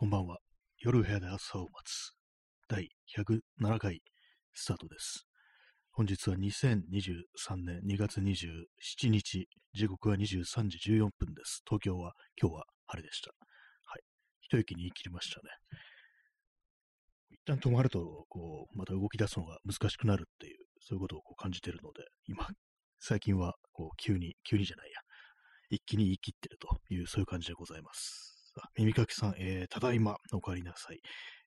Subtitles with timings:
[0.00, 0.38] こんばんは。
[0.78, 2.14] 夜部屋で朝を待つ。
[2.70, 4.00] 第107回
[4.54, 5.26] スタートです。
[5.92, 11.62] 本日は2023年2月27日、時刻は23時14分です。
[11.66, 13.32] 東京は今日は晴れでした。
[13.84, 14.00] はい。
[14.40, 15.50] 一息に言い切りましたね。
[17.28, 22.48] 一旦止まると、こう、また動き出すのが難しくなるっていう、そういうことをこう感じてるので、今、
[23.00, 25.00] 最近は、こう、急に、急にじゃないや、
[25.68, 28.29] 一気に言い切ってるという、そういう感じでございます。
[28.76, 31.00] 耳かきさん、えーただいまお帰りなさい。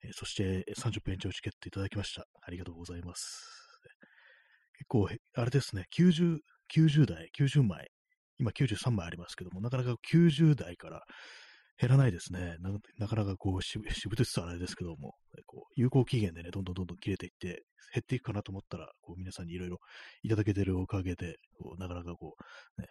[0.04, 2.26] えーそして、30分延長チケットいただきました。
[2.42, 3.64] ありがとうございます。
[4.78, 6.40] 結構、あれですね、90、
[6.76, 7.90] 90代、90枚、
[8.40, 11.04] 今93枚ありますけども、なかなか90代から
[11.80, 12.58] 減らないですね。
[12.98, 19.78] なかなかこう、しぶしぶとつつあれですけども、こう有効期限でね、どんどんどんどん切れていって、減っていくかなと思ったら、こう皆さんにいろいろ
[20.24, 22.36] いただけてるおかげで、こうなかなかこ
[22.78, 22.88] う、ね、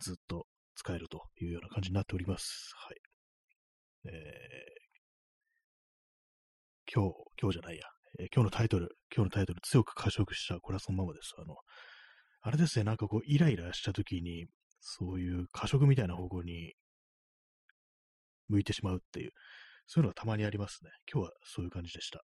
[0.00, 2.72] ずっと使えるというような感じになっております。
[2.76, 3.05] はい。
[4.08, 4.66] えー
[6.92, 7.82] 今日、今日じゃないや、
[8.20, 11.34] えー今日のタイトル、今日のタイトル、強く過食した、これはそのままです。
[11.38, 11.56] あの、
[12.42, 14.46] あれですね、なんかこう、イライラした時に、
[14.80, 16.74] そういう過食みたいな方向に
[18.48, 19.32] 向いてしまうっていう、
[19.86, 20.90] そういうのがたまにありますね。
[21.12, 22.22] 今日はそういう感じでした。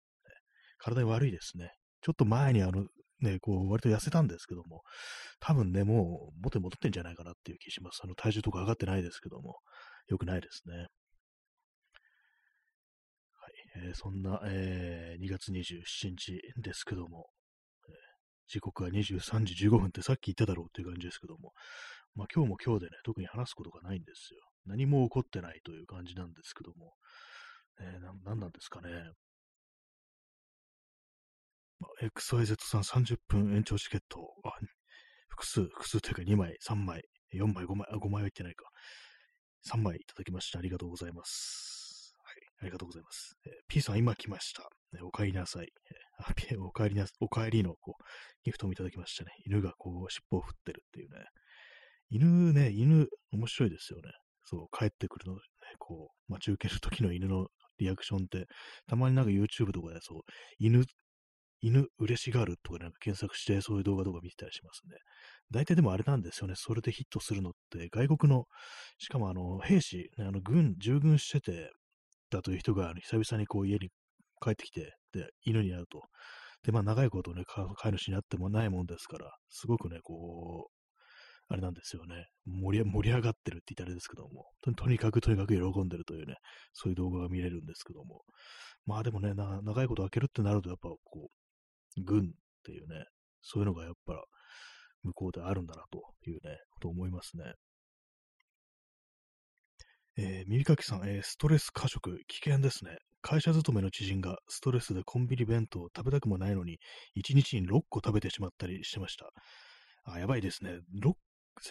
[0.78, 1.72] 体に悪いですね。
[2.02, 2.86] ちょっと前にあの、
[3.20, 4.82] ね、こう、割と痩せたんですけども、
[5.40, 8.00] 多分ね、もう元に戻ってんじゃないかなっていう気します。
[8.04, 9.56] あの、体重とか上がってないですけども、
[10.08, 10.86] 良くないですね。
[13.84, 17.28] えーそんな、えー2月27日ですけども、
[17.88, 17.94] えー
[18.50, 21.52] 時刻は23時15分ってさっき言っただろうっていう感じですけども、
[22.14, 24.40] まあ今日も今日でね、特に話すことがないんですよ。
[24.66, 26.94] 何も起こってないという感じなんですけども、
[27.80, 28.90] えーななんなんですかね。
[31.80, 34.52] ま XYZ さん30分延長チケット、あ
[35.28, 38.64] 複数、複数というか2枚、3枚、4枚、5枚、あ、5枚は言ってないか。
[39.66, 40.58] 3枚いただきました。
[40.58, 41.77] ありがとうございます。
[42.60, 43.36] ありがとうございます。
[43.46, 44.62] えー P さん、今来ました。
[44.92, 45.68] ねお帰りなさい。
[45.68, 48.02] えーお帰りな、お帰りのこう
[48.44, 49.30] ギフトもいただきましたね。
[49.46, 51.24] 犬がこう尻尾を振ってるっていうね。
[52.10, 54.10] 犬ね、犬、面白いですよね。
[54.44, 55.40] そう、帰ってくるの、ね、
[55.78, 57.48] こう、待ち受ける時の犬の
[57.78, 58.46] リアクションって、
[58.86, 60.20] たまになんか YouTube とかでそう、
[60.58, 60.84] 犬、
[61.60, 64.96] 犬嬉しがるとかなんか検索してそういう動画とか見てたりしますね。
[65.50, 66.54] 大体でもあれなんですよね。
[66.56, 68.46] それでヒットするのって、外国の、
[68.98, 71.70] しかもあの、兵士、ね、あの、軍、従軍してて、
[72.30, 73.88] だという人が、久々にこう家に
[74.42, 76.02] 帰ってきて、で、犬に会うと。
[76.64, 80.78] で、まあ、長いことね、飼い主になってもないもんですから、すごくね、こう、
[81.50, 82.26] あれなんですよね。
[82.44, 86.34] 盛り上がってるって言ったらあれですけども、ととにかくとにかく喜んでるというね、
[86.74, 88.22] そういう動画が見れるんですけども。
[88.84, 91.30] まあでもね、長いこと開けるってなると、やっぱこ
[91.96, 92.22] う、軍っ
[92.64, 93.06] ていうね、
[93.40, 94.22] そういうのがやっぱ
[95.04, 97.54] 向こうであるんだなというね、と思いますね。
[100.20, 102.98] えー耳かきさん、えーストレス過食、危険ですね。
[103.22, 106.80] 会社勤めの知人がストレスでコンビニ弁当を食べたくもないのに、
[107.14, 109.30] 1日に6個食べてしまったりしてました。
[110.04, 110.80] あ、やばいですね。
[111.00, 111.14] 6,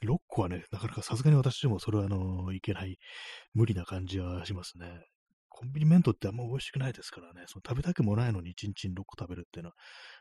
[0.05, 2.97] 6個はね、なかなかさすがに私でもそれはあのいけない、
[3.53, 4.87] 無理な感じはしますね。
[5.57, 9.75] コンビニ弁当ってあんま美味しくないですからね、その食べたくもないのに1日に6個食べるっていうのは、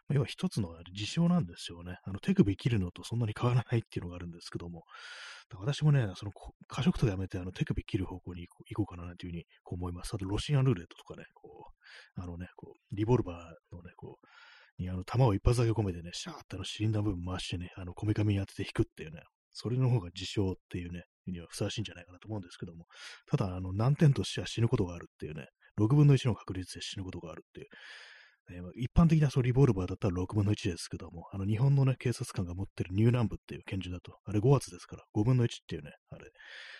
[0.08, 1.98] まあ要は一つの事象なんですよね。
[2.04, 4.84] あの手首切るのとそんなに変わらないっていうのがあるんですけども、
[5.50, 6.32] だから私もね、その
[6.68, 10.14] 過食とかやめてあの手首切る方向に行こうかなというふうにこう思います。
[10.14, 11.66] あとロシアンルーレットとかね、こ
[12.16, 14.26] う、あのね、こう、リボルバーのね、こう、
[14.82, 19.20] にあの弾を一発だけ込めてね、シャーってあのシリンダー部分回してね、あの、こめかみに当てて引くっていうね、
[19.58, 22.84] それの方が自傷っていうね、にはふさわしいんじゃないかなと思うんですけども、
[23.26, 25.46] ただ、あの、難点としては死ぬことがあるっていうね、
[25.80, 27.66] 6分の1の確率で死ぬことがあるっていう。
[28.48, 36.30] ねま一般的なそうリボルバーだったら6分の1ですけども、あの日本のね、警察官が持ってるニューランブっていう拳銃だと、あれ5発ですから、5分の1っていうね、あれ、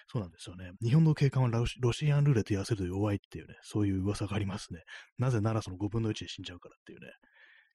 [0.07, 0.71] そうなんですよね。
[0.81, 4.83] 日本の警官はロシアンルーレットやらせると弱いっていうね、そういう噂がありますね。
[5.19, 7.09] なぜならその5分の1で死んじゃうからっていうね。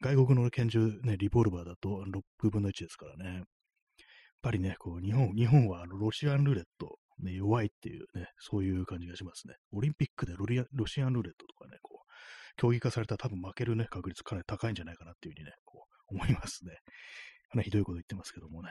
[0.02, 2.04] 外国の拳銃ね、リボルバーだと
[2.44, 3.44] 6分の1ですからね。
[4.44, 9.54] やっぱりね、こう、日本、日本はあのロシアンルーレット、ね、弱いっていうね、そういう感じがしますね。
[9.72, 12.12] オリンピックでロリアロシアンルーレットとかね、こう、
[12.58, 16.72] 競技化されたら多分負けるね、確率かなり高いんじゃないかなっていうふうにね、こう、思いますね。
[17.52, 18.70] かなりひどいこと言ってますけどもね。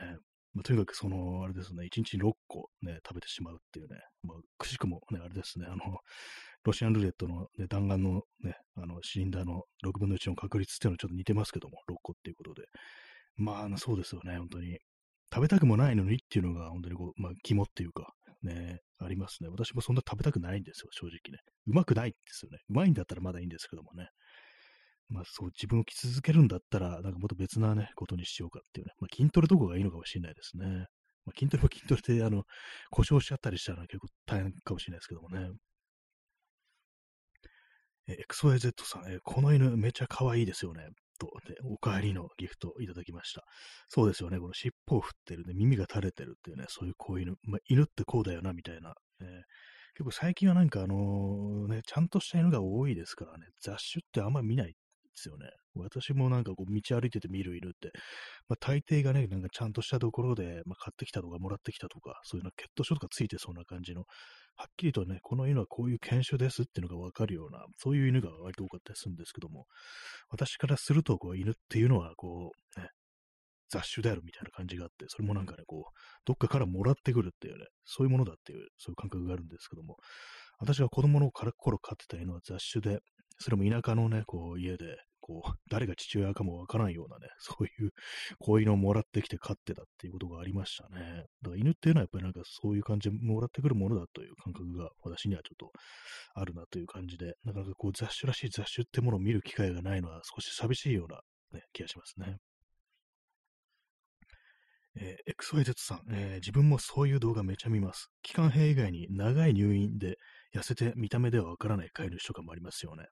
[0.53, 5.99] まあ、とにかくその、あれですね、1日に6個ね、食べてしまうっていうね、まあ、くしくもね、あれですね、あの、
[6.65, 12.63] ロシアンルーレットの、ね、弾丸のね、あの、シリンダーの6分の1の確率っていうのはちょっと似てますけども、6個っていうことで。
[13.37, 14.77] まあ、そうですよね、本当に。
[15.33, 18.13] 食べたくもないのにっていうのが、本当にこう、まあ、肝っていうか、
[18.43, 19.49] ね、ありますね。
[19.49, 21.39] 私もそんな食べたくないんですよ、正直ね。
[21.67, 22.59] うまくないですよね。
[22.69, 24.09] うまいんだったらまだいいんですけどもね。
[25.09, 28.93] まあそう、自分を着続けるんだったら、なんかもっと別なね、ことにしようかっていうね。
[28.99, 30.87] まあ筋トレとかがいいのかもしれないですね。
[31.25, 32.43] まあ、筋トレは筋トレで、あの、
[32.89, 35.49] 故障しちゃったりしたら結構大変かもしれないですけどもね。
[38.07, 40.87] え XYZ さん、えこの犬めちゃ可愛いですよね。
[41.21, 43.43] と、ね、お帰りのギフトをいただきました。
[43.89, 44.39] そうですよね。
[44.39, 47.35] この尻尾を振ってるね、耳が垂れてるっていうね、そういう子犬。
[47.43, 48.95] まあ、犬ってこうだよな、みたいな。
[49.21, 49.27] えー、
[49.93, 54.73] 結構最近はなんかあの、ね、ちゃんとした犬が多いですからね、雑種ってあんま見ないで
[55.15, 55.49] すよね。
[55.75, 57.91] 私もなんかこう道歩いてて見る犬って、
[58.49, 64.05] まあ、大抵がね、なんかちゃんとしたところで、まあ、買ってきたとかもらってきたとか、そういうの血統書とかついてそうな感じの、
[64.55, 69.65] はっきりとね、この犬はこういう犬種ですっていうのがわかるような、そういう犬が割と多かったりするんですけども、
[70.29, 72.89] 私からすると、こう、犬っていうのは、こう、ね、
[73.69, 79.95] 雑種であるみたいな感じがあって、それもなんかね、こう、どっかからもらってくるっていうね、そういうものだっていう、そういう感覚があるんですけども、
[80.59, 82.99] 私が子供の頃飼ってた犬は雑種で、
[83.39, 87.91] それも田舎のね、こう、家で、こう、 誰が父親かもわからんようなね、 そういう
[88.39, 91.25] 子犬をもらってきて飼ってたっていうことがありましたね。
[91.41, 95.71] だから犬っていうのはやっぱりなんかそういう感じでもらってくるものだという感覚が私にはちょっと
[96.33, 101.21] あるなという感じで、なかなかこう雑種らしい雑種ってものを見る機会がないのは少し寂しいような、
[101.51, 102.39] ね、気がしますね。
[104.95, 108.09] えー、XYZ さん、えー、自分もそういう動画めちゃ見ます。
[108.23, 110.17] 期間兵以外に長い入院で
[110.53, 113.05] 痩せて見た目ではわからない飼い主とかもありますよね。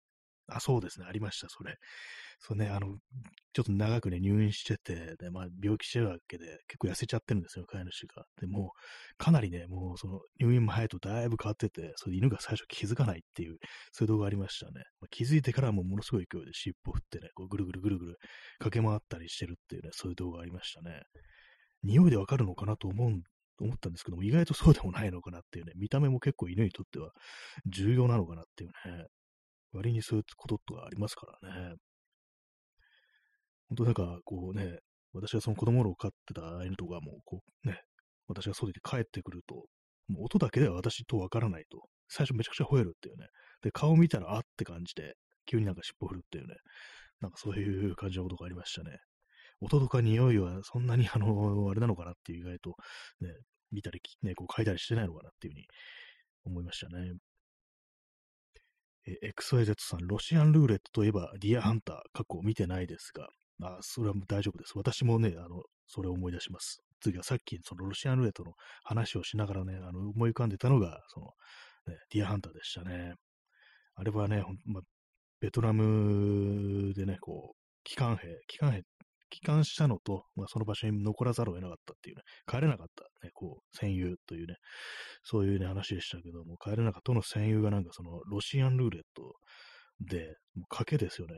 [0.52, 1.76] あ、そうですね、ありました、それ。
[2.40, 2.98] そうね、あの、
[3.54, 8.26] ちょっと長くね、入院してて、で、まあ、病気してるわけで、結構痩せちゃってるんですよ、飼い主が。
[8.40, 8.72] で、も、
[9.18, 13.58] かなりね、もう、その、入院前とだいぶ変わってて、それ犬が最初気づかないっていう、
[13.92, 14.84] そういう動画ありましたね。
[15.02, 18.18] まあ、気づいてからもものすごい勢いで尻尾振ってね、こうぐるぐるぐるぐる
[18.60, 21.02] 駆け回ったりしてるっていうね、そういう動画ありましたね。
[21.84, 23.22] 匂いでわかるのかなと思う
[23.62, 27.12] 思ったんですけども、意外とそうでもないのかなっていうね、見た目も結構犬にとっては
[27.66, 29.06] 重要なのかなっていうね、
[29.72, 31.76] 割にそういうこととかありますからね。
[33.70, 34.80] 本当なんか、こうね、
[35.14, 37.82] 私はその子供の飼ってた犬とかも、こうね、
[38.28, 39.66] 私が外で帰ってくると、
[40.08, 41.88] もう音だけでは私とわからないと。
[42.08, 43.28] 最初めちゃくちゃ吠えるっていうね。
[43.62, 45.14] で、顔見たらあって感じで、
[45.46, 46.56] 急になんか尻尾振るっていうね。
[47.22, 48.98] なんかそういう感じのことがありましたね。
[49.62, 52.76] 音とか匂いはそんなにあの、あれなのかなっていう意外と、
[53.22, 53.30] ね、
[53.72, 55.68] 見たり、ね、こう書いたりしてないのかなっていうふうに
[56.46, 57.12] 思いましたね。
[59.24, 63.30] XYZ さん、ロシアンルーレットといえば、ディアハンター、過去見てないですが、
[63.62, 64.74] あそれは大丈夫です。
[64.76, 66.82] 私もね、あの、それを思い出します。
[67.02, 68.54] 次はさっき、そのロシアンルーレットの
[68.84, 71.28] 話をしながらね、あの、思い浮かんでたのが、その、
[71.88, 73.16] ね、ディアハンターでしたね。
[73.96, 74.82] あれはね、ほんま、
[75.42, 78.84] ベトナムでね、こう、機関兵、機関兵、
[79.30, 84.56] 帰還したのと、まあ、その場所に残らざるを得なかったっていうね、帰れなかった、ね、こう、戦友というね、
[85.24, 89.36] そういうね、話でしたけども、帰れなかったの戦友がなんかその、ロシアンルーレット
[90.02, 91.36] で、もう賭けですよね。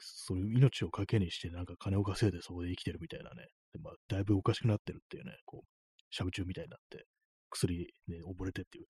[0.00, 3.46] そういう命を賭けにして、なんか金を稼いでそこで生きてるみたいなね。
[3.72, 5.66] でまあ、だいぶおかしくなってるっていうね、こう、
[6.10, 7.06] しゃぶ中みたいになって、
[7.50, 8.86] 薬で溺れてっていう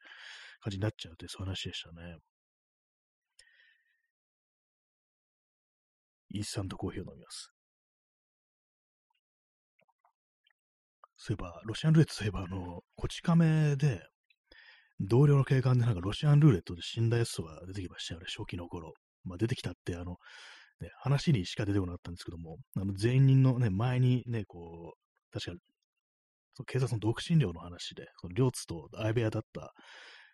[0.61, 2.19] 感じになっちゃうってそういう話でしたね。
[6.35, 7.53] インスタントコーヒーを飲みます。
[11.25, 14.03] そういえば、ロシアンルーレットといえば、あの、こち亀で、
[14.99, 18.93] 同僚の警官でなんかロシアンルーレットで死んだやつが出てきましたよね、初期の頃。
[19.23, 20.17] まあ、出てきたって、あの、
[20.81, 25.57] ね、話にしか出てこなかったんですけども、あの全員のね、前にね、こう、確か、
[26.55, 29.73] そ警察の独身寮の話で、その両津と相部屋だった、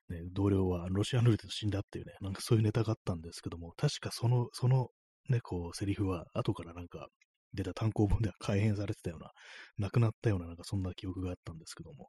[0.08, 4.88] ね、同僚はロシアンルーレットで死んだっていうね、なんかそういうネタがあったんですけども、確かその、その
[5.28, 7.08] ね、こう、セリフは後からなんか
[7.54, 9.30] 出た単行本では改変されてたような、
[9.78, 12.08] 亡くなったような、なんかそんな記憶があったんですけども、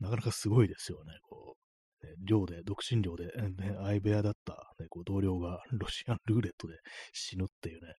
[0.00, 1.56] なかなかすごいですよね、こ
[2.02, 2.06] う。
[2.06, 6.74] ね、寮で、独身寮で、ね、相部屋だった、ね、こう同僚がロシアンルーレットで
[7.12, 7.94] 死ぬっていうね、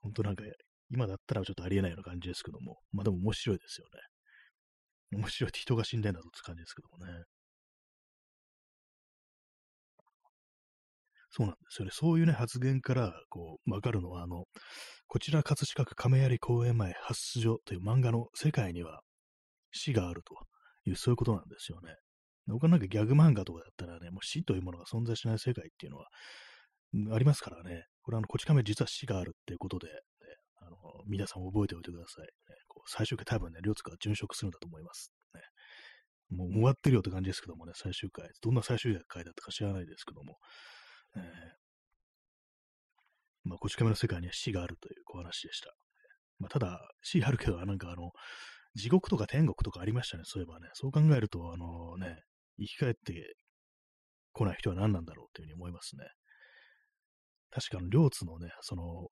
[0.00, 0.44] 本当なんか、
[0.90, 3.86] 今だったらちょっとありえないような感じですけども、まあでも面白いですよ
[5.12, 5.18] ね。
[5.18, 7.24] 面白いって人が死んでんだぞって感じですけどもね。
[11.36, 11.90] そうなんですよね。
[11.92, 14.44] そういうね、発言から、こう、わかるのは、あの、
[15.06, 19.00] こちら葛飾区亀有公園前発出所という漫画の世界には
[19.70, 20.34] 死があると
[20.88, 21.94] いう、そういうことなんですよね。
[22.48, 26.06] 他なんかギャグ漫画とかだったらね、もう死というものが存在しない世界っていうのは、
[27.14, 27.84] ありますからね。
[28.00, 29.92] これあの、こち亀実は死があるっていうことで、ね、
[30.62, 30.76] あの、
[31.06, 32.24] 皆さん覚えておいてください。
[32.24, 32.28] ね、
[32.66, 35.12] こう最終回多分ね、両津が殉職するんだと思います。
[35.34, 35.42] ね、
[36.30, 38.30] もう終わってるよって感じですけどもね、最終回。
[38.40, 40.38] どんな最終回だったか知らないですけども。
[41.14, 41.22] えー、
[43.44, 45.72] まあ、こち亀の世界には死があるというお話でした。
[46.38, 48.10] まあ、ただ、死あるけど、なんかあの、
[48.74, 50.68] 地獄とか天国とかありましたね、そういえばね。
[50.74, 52.22] そう考えると、あのね、
[52.58, 53.36] 生き返って
[54.32, 56.04] 来ない人は何なんだろうというふうに思いますね。
[57.50, 59.08] 確かの、両津のね、その、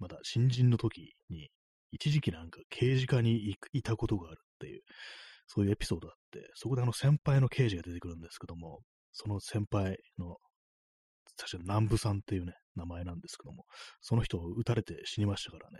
[0.00, 1.50] まだ新人の時に、
[1.92, 4.82] 一時期なんか刑事課にいたことがあるっていう、
[5.46, 8.80] そういうエピソードがあって、そこであの先輩の刑事が出てくるんですけども、
[9.12, 10.36] その先輩の
[11.36, 13.64] 確か南部さんっていうね、名前なんですけども、
[14.00, 15.78] その人を撃たれて死にましたからね、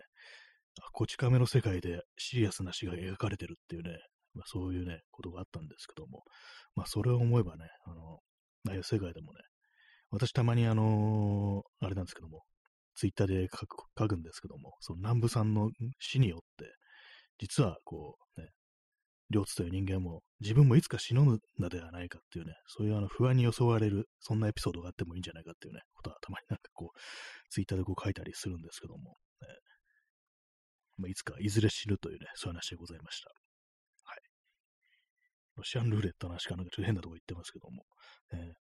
[0.92, 3.98] こち亀の世界でシリアスな死が描かれてるっていうね、
[4.34, 6.22] まあ、そういうね、ことがあったんですけども、
[6.74, 8.18] まあ、それを思えばね、あの、
[8.68, 9.40] ああいう世界でもね、
[10.10, 12.42] 私たまにあのー、あれなんですけども、
[12.94, 16.66] ツイッターで書く書くんですけども、その南部さんの死によって、
[17.38, 18.48] 実はこうね、
[19.30, 21.24] 両津という人間も自分もいつか死ぬ
[21.58, 26.98] のではないかっていうね、そういうあの不安に襲われる、そんなエピソードがあってもいいんじゃないかっていうね、ことはたまになんかこう、
[27.50, 29.48] ツイッターでこう書いたりするんですけども、ね
[30.98, 33.30] まあ、いつかいずれ死ぬというね、そういう話でございました。
[34.04, 34.18] はい。
[35.56, 37.84] ロシアンルーレットの話かなんかちょっと変なとこ言ってますけども、
[38.32, 38.52] え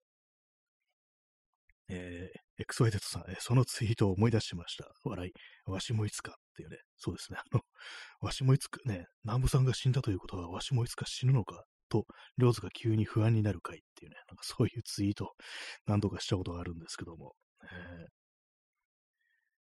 [1.89, 4.91] えー、XYZ さん、えー、そのツイートを思い出しました。
[5.03, 5.31] 笑い。
[5.71, 6.77] わしもいつかっていうね。
[6.97, 7.39] そうですね。
[7.39, 7.61] あの、
[8.21, 12.05] わしもいつかね、南部さんが死んだということは、わしもいつか死ぬのかと、
[12.37, 15.33] 両津が急に不安になる回っていうね、なんかそういうツイート
[15.85, 17.33] 何度かしたことがあるんですけども。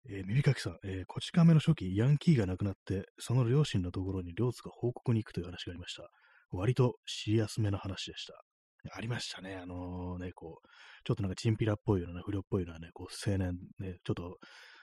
[0.07, 6.09] えー、えー、耳かきさん、えー、こち亀の初期、ヤンキーが亡くなって、その両親のところに両津が報告に行くという話がありました。
[6.51, 8.45] 割とシリアスめな話でした。
[8.93, 9.57] ありましたね。
[9.57, 10.69] あのー、ね、こう、
[11.05, 14.39] ちょっとなんかチンピラっぽいような、不良っぽいようなね、こう、青年、ね、ちょっと、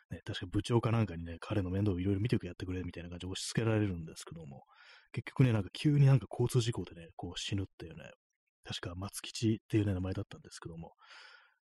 [0.10, 4.64] ね、確か部長かなんかにね、彼の面倒をいろいろ見てくやってくれみたいな感じで押し付けられるんですけども、
[5.14, 8.12] 結局ね、なんか急になんか交通事故でね、こう死ぬっていうね、
[8.64, 10.94] 確か松吉っていうね、名前だったんですけども、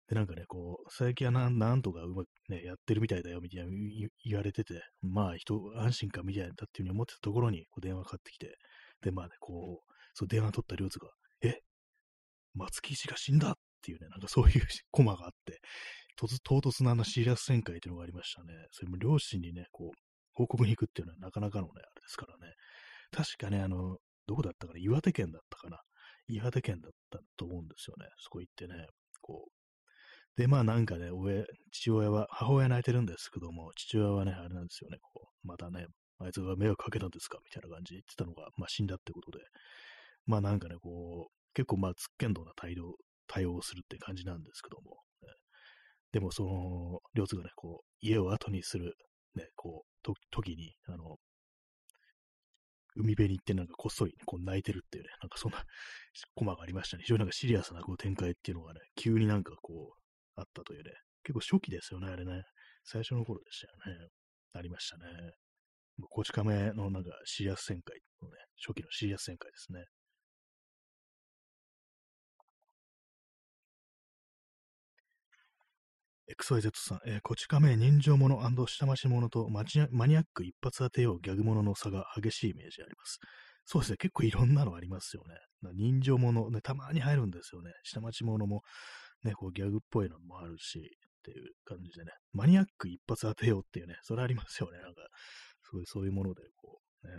[0.08, 3.70] で、なんかね、こう、最近はなんなんとかうまくね、やってるみたいだよ、みたいな
[4.24, 8.56] 言われてて、まあ、人、安心かみたいだっていうふうに思ってたところに、こう電話かかってきて、
[9.02, 11.10] で、まあね、こう、そう電話取った両津が、
[12.58, 15.60] 松木氏が死んだっていうね、なんかそういうコマがあって、
[16.16, 16.26] 唐
[16.60, 18.52] 突なあのシリアス旋回っていうのがありましたね。
[18.72, 19.98] それも両親にね、こう、
[20.34, 22.52] 報告に行くっていうのはなかなかのね、あれですからね。
[23.12, 23.96] 確かね、あの、
[24.26, 24.80] どこだったかな？
[24.80, 25.78] 岩手県だったかな？
[26.26, 28.06] 岩手県だったと思うんですよね。
[28.18, 28.86] そこ行ってね、
[29.22, 30.40] こう。
[30.40, 35.86] で、まあなんかね、親、父親は、母親泣いてるんですけども、父親はね、あれなんですよね、こう、またね、
[36.18, 37.38] あいつが迷惑かけたんですか？
[37.44, 39.44] みたいな感じで言ってたのが、まあ死んだってことで、
[40.26, 42.94] まあなんかね、こう、結構まあ、つっけんどな対応、
[43.26, 45.28] 対応をするって感じなんですけども、ね、
[46.12, 48.94] でもその、両津がね、こう、家を後にする、
[49.34, 51.16] ね、こう、と、時に、あの、
[52.96, 55.58] 海辺に行ってなんかこっそり、こう泣いてるっていうね、なんかそんな
[56.34, 57.04] コマがありましたね。
[57.04, 62.42] 非常になんかシリアスなこう展開っていうのがね、急になんかこう、あったというね、結構初期ですよね、あれね。
[62.84, 64.08] 最初の頃でしたよね。
[64.54, 65.04] ありましたね。
[66.10, 69.84] こち亀のなんかシリアス旋回のね、初期のシリアス旋回ですね。
[76.36, 79.64] XYZ さん、えー、こち亀人情者下町者とマ
[80.06, 83.18] ニアック一発当てようギャグ者の差が激しいイメージあります。
[83.64, 85.34] そうですね、結構いろんなのありますよね。
[85.74, 87.70] 人情者、ね、たまに入るんですよね。
[87.82, 88.62] 下町者も、
[89.24, 90.82] ね、こうギャグっぽいのもあるし、っ
[91.22, 92.12] ていう感じでね。
[92.32, 94.78] マニアック一発当てようっていうね、それありますよね。
[94.80, 95.02] なんか、
[95.62, 97.12] すごいそういうもので、こう、ね。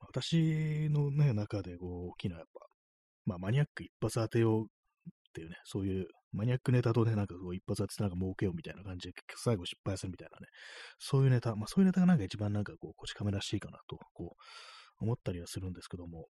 [0.00, 2.60] 私のね、中でこう、大きなやっぱ、
[3.24, 4.66] まあ、マニアック一発当てよう
[5.34, 10.46] っていうね、そういうマニアックネタとね、なんかこう一発当ててなんか儲けようみたいな感じで、結局最後失敗するみたいなね、
[10.98, 16.26] そういうネタ、まあそういうネタがなんか一番なんかこう、こち亀らしいかなと、こう、思ったりはするんですけども、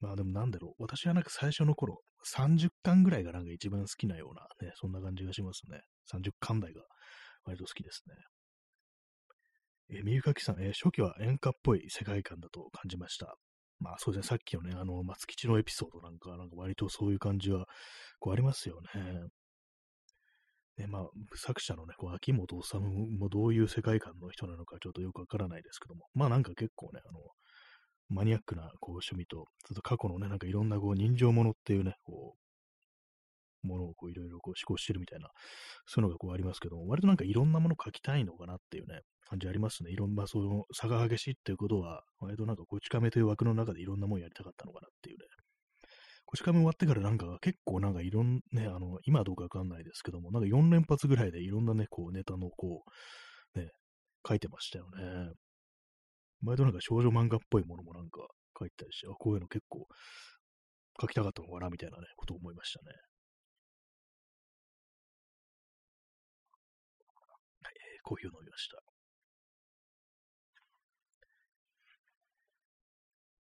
[0.00, 2.00] まあでもなんだろう、私はなんか最初の頃、
[2.32, 5.80] 30巻ぐらいがなんか一番好きなようなね、そんな感じがしますね。
[6.12, 6.82] 30巻台が
[7.44, 8.14] 割と好きですね。
[9.88, 13.36] えー、みゆかきさん、え、初期は演歌っぽい世界観だと感じました。
[13.78, 17.66] まあそうですね、さっきのね、あの、松吉のエピソードなんか、なんか割とそういう感じは、
[18.18, 19.28] こうありますよね。
[20.76, 27.20] で、まあ、作者のね、こう秋元治もどういう世界観の人なのかちょっとよくわからないですけども、まあなんか結構ね、あの、
[28.08, 32.45] マニアックなこう趣味と、ちょっと過去のね、なんかいろんなこう人情ものっていうね、こう、
[33.66, 35.28] ものをこういろいろこう思考してるみたいな、
[35.86, 39.90] そういうのがこうありますけども、割となんかいろんなもの書きたいのかなっていうね、感じありますね。
[39.90, 45.24] いろんな、その差が激しいっていうことは、割となんかこち亀という枠の中でいろんなもんやりたかったのかなっていうね。
[46.24, 52.82] こち亀終わってからなんか結構なんかいろんね、あの、今はどうかわかんないですけども、なんか4連発ぐらいでいろんなね、こうネタのこ
[53.54, 53.70] う、ね、
[54.26, 55.32] 書いてましたよね。
[56.42, 58.26] 前となんか少女漫画っぽいものもなんか
[58.58, 59.86] 書いてたりして、あ、こういうの結構
[61.00, 62.92] 書きたかったのかなみたいなね、ことを思いましたね。
[68.06, 68.80] コーヒーを飲みました。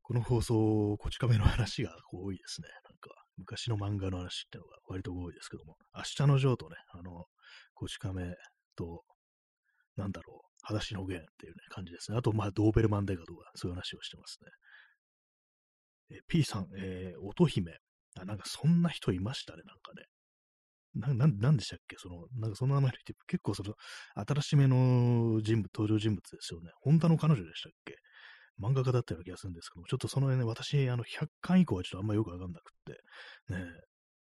[0.02, 2.68] この放送、こち亀の話が多いですね。
[2.68, 7.26] なんか、昔の漫画の話ってのが割と多いですけども、明日のジョーとね、あの、
[7.74, 8.34] こち亀
[8.74, 9.04] と、
[9.96, 12.18] なんだろう、裸足の弦っていうね、感じですね。
[12.18, 14.38] あと、まあ、ドーベルマンデーガとか、そういう話をしてます
[16.10, 16.16] ね。
[16.16, 17.78] え P さん、えー、乙姫。
[18.18, 20.06] あ、なんかそんな人いましたね、なんかね。
[20.94, 21.96] な、ななんでしたっけ？
[21.98, 23.74] その、なんかその名前の人、結構その、
[24.14, 26.70] 新しめの人物、登場人物ですよね。
[26.80, 27.96] 本田の彼女でしたっけ？
[28.60, 33.64] 漫画家だったような気がするんですけど、ちょっとその辺ね、私、あの、100巻以降はちょっとあんまよくわかんなくって、ね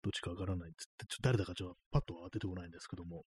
[0.02, 3.24] どっちかわからないっつって、ちょっと誰だかちょっとパッとは出てこないんですけども、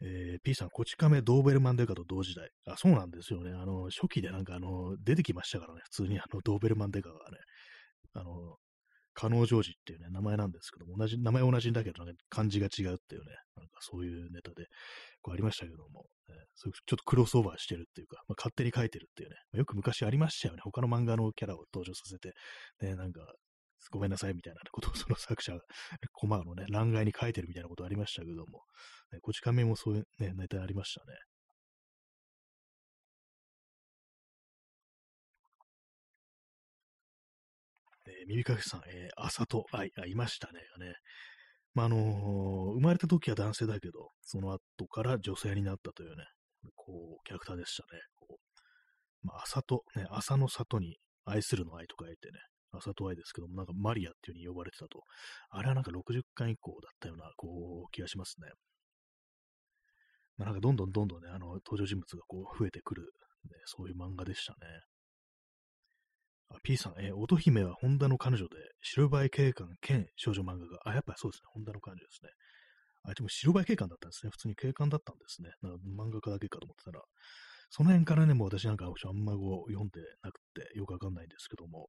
[0.00, 2.50] えー、P さん、こち亀ドーベルマンデカと同時代。
[2.66, 3.52] あ、そうなんですよね。
[3.52, 5.80] あの、初期でなんかあの、出てきましたからね。
[5.84, 7.38] 普通にあの、ドーベルマンデカがね。
[8.14, 8.56] あの、
[9.14, 13.26] 加納ジョージっていうね、名前なんですけども、同じ、名前同じだけど、ね、漢字が違うっていうね、
[13.56, 14.66] なんかそういうネタで、
[15.20, 20.60] こうありましたけども、ね、そちょっとクロスオーバーしてるっていうか、まあ、勝手に書いてるっていうね、まあ、よく昔ありましたよね。
[20.62, 22.32] 他の漫画のキャラを登場させて、
[22.80, 23.20] ね、なんか、
[23.90, 25.60] ごめんなさいみたいなことをその作者が、
[26.12, 28.64] コマのね、欄外に書いてるみたいなことありましたけども、
[29.12, 31.18] ね、こち亀もそういうね、ネタありましたね。
[38.22, 40.60] えー、耳かけさん、えー、朝と、あ、いましたね。
[40.78, 40.94] ね
[41.74, 46.24] まあ、あのー、生まれた時は男性だけど、その後から女性になったというね、
[46.76, 48.00] こう、キャラクターでしたね。
[48.16, 52.38] こうまあ、朝と、ね、朝の里に愛するの愛と書いてね、
[52.72, 55.02] 朝と愛ですけども、なんかマリアっていう風に呼ばれてたと。
[55.50, 58.48] あれはなんか60巻以降だったような、こう、気がしますね。
[60.36, 63.02] まあ、なんかどんどんどんどんね、あの、登場人物がこう、増えてくる、
[63.44, 64.58] ね、そういう漫画でしたね。
[66.62, 72.30] P さん、えー、乙姫は本田の彼女で、白バイ警官兼少女漫画が、あ、やっぱりそうですね、本田の彼女ですね。
[73.04, 74.30] あ、でも白バイ警官だったんですね。
[74.30, 75.50] 普通に警官だったんですね。
[75.62, 77.02] なんか漫画家だけかと思ってたら、
[77.70, 81.88] その辺からね、もう私なんかあんまこう読んでなくてよくわかんないんですけども、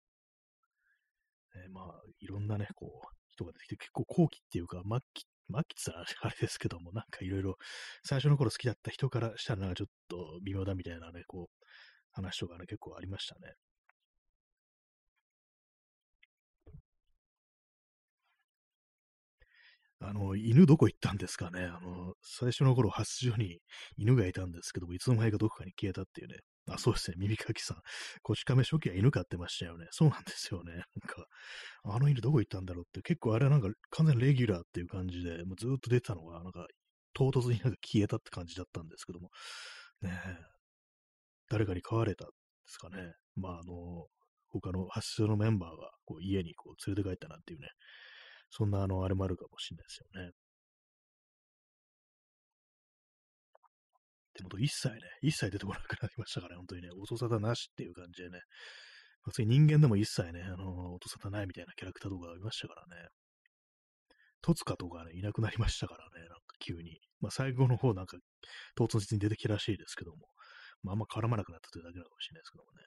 [1.56, 7.58] えー、まあ、いろんなね、こう、人が出てきて、結構後期っていうか、末期、末期って言ったらあれですけども、なんかいろいろ、
[8.04, 11.66] 最初の頃好きだった人からしたら、なんかちょっと微妙だみたいなね、こう、
[12.12, 13.54] 話とかね、結構ありましたね。
[20.06, 21.64] あの、犬どこ行ったんですかね。
[21.64, 23.60] あの、最初の頃発情に
[23.98, 26.36] 犬がいたんですけども、いつの間にかどこかに消えたっていうね。
[26.70, 27.16] あ、そうですね。
[27.18, 27.78] 耳かきさん。
[28.22, 29.88] こち亀初期は犬飼ってましたよね。
[29.92, 30.74] そうなんですよね。
[30.74, 31.26] なんか、
[31.84, 36.68] あの犬どこ行ったんだろうって、結構あれはなんか完全レギュラーっていう感じで、もうずっと出てたのが、なんか、
[37.14, 39.30] 唐突になんか消えたって感じだったんですけども、
[40.02, 40.12] ね、
[41.50, 42.34] 誰かに飼われたんで
[42.68, 43.14] すかね。
[43.36, 44.08] まあ、あの、
[44.48, 47.70] 他の発祥のメンバーがこう家にこう連れて帰ったなっていうね、
[48.56, 50.32] そんなあの、あれもあるかもしれないですよね。
[54.36, 58.42] でも一切ね、一切出てこなくなりましたから、ね、本当にね、音沙汰なしっていう感じでね、
[59.24, 63.08] 普通に人間でも一切ね、あの、音沙汰ないみたいなキャラクターとかありましたからね。
[64.44, 67.00] 戸塚とかね、いなくなりましたからね、なんか急に。
[67.22, 68.18] まあ最後の方なんか、
[68.76, 70.28] 唐突に出てきたらしいですけども、
[70.84, 72.86] まああんま絡まなくなったというだけなのかもしれないですけどもね。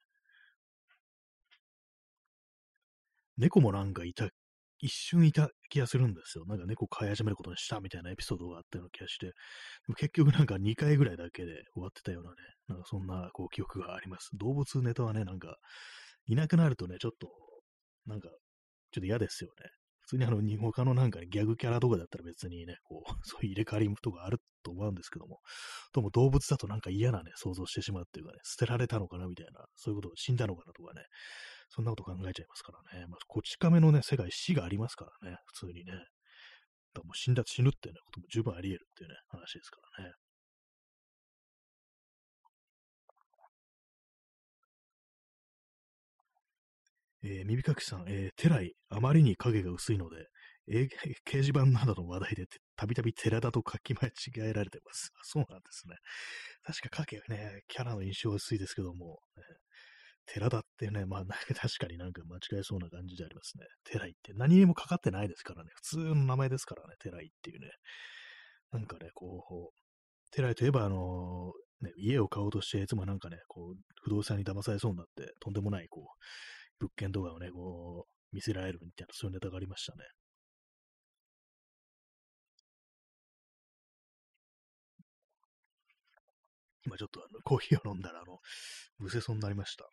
[3.39, 4.29] 猫もなんかいた
[4.79, 6.45] 一瞬いた気がするんですよ。
[6.47, 9.33] なんか猫飼い始めることにしたみたいなエピソードがあったような気がして、で
[9.89, 12.37] も結局なんか2回ぐらいだけで終わってたようなね、
[12.69, 14.31] なんかそんなこう記憶があります。
[14.35, 15.57] 動物ネタはね、なんか、
[16.27, 17.29] いなくなるとね、ちょっと、
[18.07, 18.29] なんか、
[18.91, 19.71] ちょっと嫌ですよね。
[20.01, 25.41] 普通にあの、他のなんか、ね、ギャグキャラとかだったら別にね、こう、 そういう入れ替わりとかあると思うんですけども、
[25.93, 31.03] どうも動物だとなんか嫌なね、想像してしまうっていうかね、捨てられたのかなみたいな、そういうことを、死んだのかなとかね、
[31.69, 33.07] そんなこと考えちゃいますからね。
[33.07, 35.93] まあ、こち亀のね、世界死がありますからね、普通にね。
[36.95, 40.13] だもう死んだ、死ぬっていう、ことも十分あり得るっていうね、話ですからね。
[47.29, 50.29] えー、耳かきさん、えー、テライ、あまりに影が薄いので、
[50.69, 50.89] えー、
[51.27, 55.11] 掲示板などの話題でたびたび寺田と書き間違えられてます。
[55.23, 55.97] そうなんですね。
[56.65, 59.43] 確か影はね、キャラの印象薄いですけども、ね、
[60.27, 63.67] 寺田ってね、まあ、確かになんか間違えそうな感じでありますね。
[63.85, 65.71] 寺井って何にもかかってないですからね。
[65.75, 67.71] 普通の名前ですからね、寺井っていうね。
[68.73, 76.09] なんかね、こう、寺井といえば、あのね、家を買おうとして、いつもなんかね、こう、不動産に騙されそうになって、とんでもない、こ
[76.81, 80.05] う、物件とかをね、こう、見せられるみたいな、そういうネタがありましたね。
[86.85, 88.39] 今ちょっとあのコーヒーを飲んだら、あの、
[88.99, 89.89] むせそうになりました。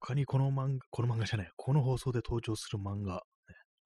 [0.00, 3.22] 他にこの漫画、この漫画じゃない、この放送で登場する漫画、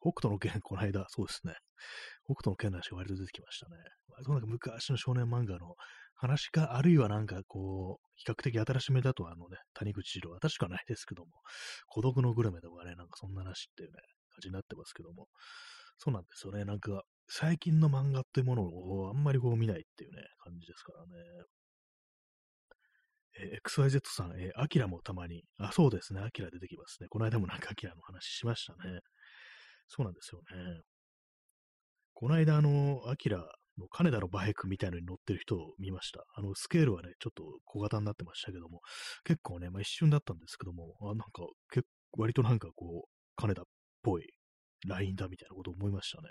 [0.01, 1.55] 北斗の剣、この間、そうですね。
[2.25, 3.77] 北斗の剣の話が割と出てきましたね。
[4.09, 5.75] 割となんか昔の少年漫画の
[6.15, 11.31] 話か、あるいはなんかこう、比較的新しめだとあのね、谷口二郎、確かないですけども、
[11.87, 13.95] 孤独のグルメとかね、なんかそんな話っていうね、
[14.31, 15.29] 感じになってますけども、
[15.99, 16.65] そうなんですよね。
[16.65, 21.09] なんか、最近の漫画っていうものをあんまりこう見ないっていうね、感じですからね。
[23.39, 27.09] えー XYZ さん、えー、アキラもたまに、あ、そうですね、アキラ出てきますね。
[27.09, 29.01] この間もなんかアキラの話しましたね。
[29.89, 30.83] そうなんですよね。
[32.15, 33.39] この間、あの、アキラ
[33.79, 36.25] の金田のバイクみたいのに乗ってる人を見ました。
[36.35, 38.81] あの、スケールはね、ちょっと小型になってましたけども、
[39.25, 43.65] 結構ね、まあ、一瞬だったんですけども、あ、なんか、結、割となんかこう、金田っ
[44.03, 44.27] ぽい
[44.87, 46.29] ラインだみたいなこと思いましたね。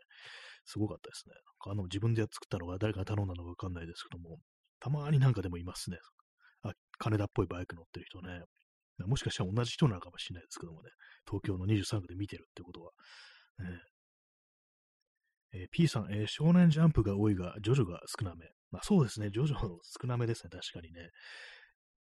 [0.66, 1.34] すごかったですね。
[1.34, 4.40] なんかあの、自分で作ったのが誰が頼んだのかわかんないですけども、
[4.80, 5.98] たまになんかでもいますね。
[6.70, 8.42] あ、金田っぽいバイク乗ってる人ね。
[9.06, 10.90] もしかしたら同じ人なのかもしれないですけどもね。
[11.26, 12.92] 東京の23区で見てるってことは。
[13.60, 13.70] ね
[15.54, 18.48] えー P さん、えー少年ジャンプが多いが、ジョジョが少なめ。
[18.72, 21.10] まあそうですね、ジョジョ少なめですね、確かにね。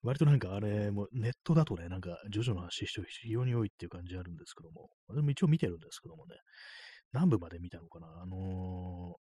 [0.02, 6.36] 割となんかあれ、もネットだとね、なんかジョジョの話してる人非常に多いっていう感じあるんですけども、私も一応見てるんですけどもね、
[7.12, 9.16] 何部まで見たのかなあの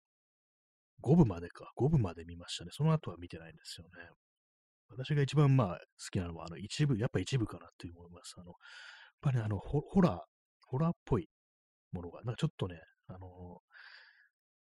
[1.02, 2.70] ー、5部までか、5部まで見ましたね。
[2.72, 4.08] その後は見てないんですよね。
[4.90, 5.78] 私が一番まあ好
[6.10, 8.34] きなのは、あの一部、やっぱ一部かなって思います。
[8.38, 8.56] あの、やっ
[9.20, 10.18] ぱりね、あの、ホホラー、
[10.66, 11.28] ホラーっぽい
[11.92, 12.76] ものが、なんかちょっとね、
[13.08, 13.60] あの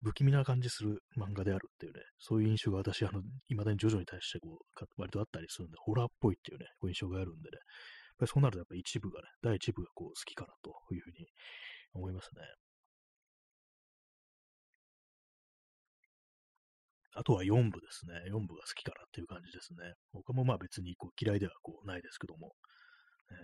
[0.03, 7.61] 不気味な感じする漫画であるっていうね、そういう印象が私、あの、未だにジョジョに対してこう、割とあったりするんで、ホラーっぽいっていうね、こう印象があるんでね、やっ
[8.19, 11.25] ぱりそうなるとやっぱ一部がね、第一部がこう好きかなというふうに
[11.93, 12.41] 思いますね。
[17.15, 18.13] あとは4部ですね。
[18.29, 19.93] 4部が好きかなっていう感じですね。
[20.13, 22.53] 他もまあ別にこう嫌いではこうないですけども、
[23.31, 23.35] ね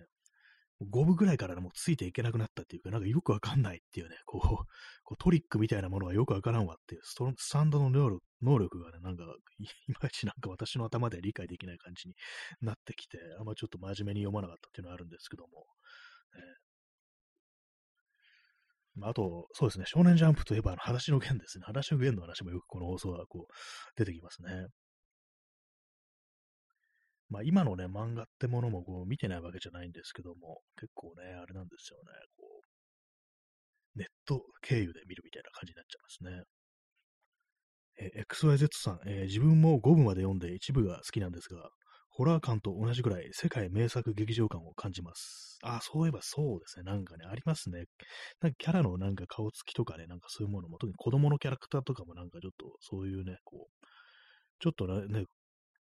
[0.89, 4.41] 5部ぐらいからもうついていけなくなったっていうか、なんかよくわかんないっていうね、こう、
[5.03, 9.23] こうトリックみたいなものがよくわからんわっていう、ストスタンドの能力能力がね、なんか
[9.59, 9.65] い、
[10.01, 12.15] まいちなんか私の頭で理解できない感じに
[12.61, 15.67] なってきて、あんまちょっと真面目に読まなかったっていうのはあるんですけども、
[16.33, 16.70] まあ、
[19.01, 21.63] あと、そうですね、少年ジャンプといえば、あの、裸足の弦ですね。
[21.65, 23.53] 裸足の弦の話もよくこの放送はこう、
[23.97, 24.67] 出てきますね。
[27.29, 32.61] まあ、今のね、漫画ってものもこう見てないわけじゃないんですけども、結構ね、あれなんですよね、こ
[33.95, 36.43] う、ネット経由で見るみたいな感じになっちゃいますね。
[37.99, 41.69] え XYZ さん、えー自分も5部まで読んで一部が好きなんですが、
[42.21, 45.57] ホラー感と同じくらい世界名作劇場感を感じます。
[45.63, 46.83] あ、そういえばそうですね。
[46.83, 47.85] なんかね、ありますね。
[48.41, 53.85] なんかキャラのなんか顔つきとかね、なんかそういうものも、特に子供のキャラクターとかもなんかちょっとそういうね、こう、
[54.59, 55.25] ちょっとね、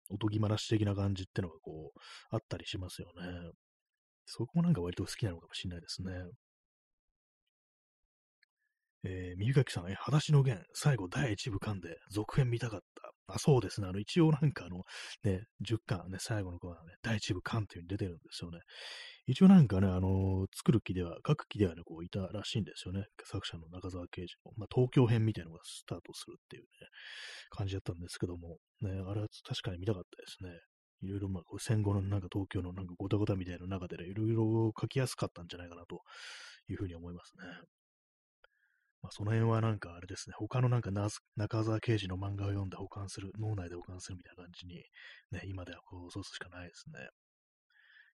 [0.10, 3.52] おとぎ話的な感じってのがこう、あったりしますよね。
[4.26, 6.12] そこもなんか割と好きなのかもしれないですね。
[9.06, 13.17] えー、右垣さん、え、裸足の弦、最後第1部間で続編見たかった。
[13.28, 13.88] あ、そうですね。
[13.88, 14.84] あの、一応なんかあの、
[15.24, 18.60] ね、10巻ね、最後の子はね、第1部巻っていう風に出てるんですよね。
[19.28, 23.06] 一応なんかね、あの作る気では、書く気ではね、こういたらしいんですよね。
[23.26, 24.54] 作者の中沢啓治の。
[24.56, 26.68] まあ、東京編みたいなのがスタートするっていうね、
[27.50, 30.60] 感じだったんですけども、ね、あれは確かに見たかったですね。
[31.04, 36.02] いろいろまあ、戦後のなんか東京のなんかごたごたみたいな中でね、いろいろ書きやすかったんじゃないかなと
[36.70, 37.44] いうふうに思いますね。
[39.08, 44.84] まあ、その辺はなんかあれですね、他のなんか中沢啓治の漫画を読んで保管する、脳内で保管するみたいな感じに、
[45.32, 47.08] ね、今ではこう、そうすしかないですね。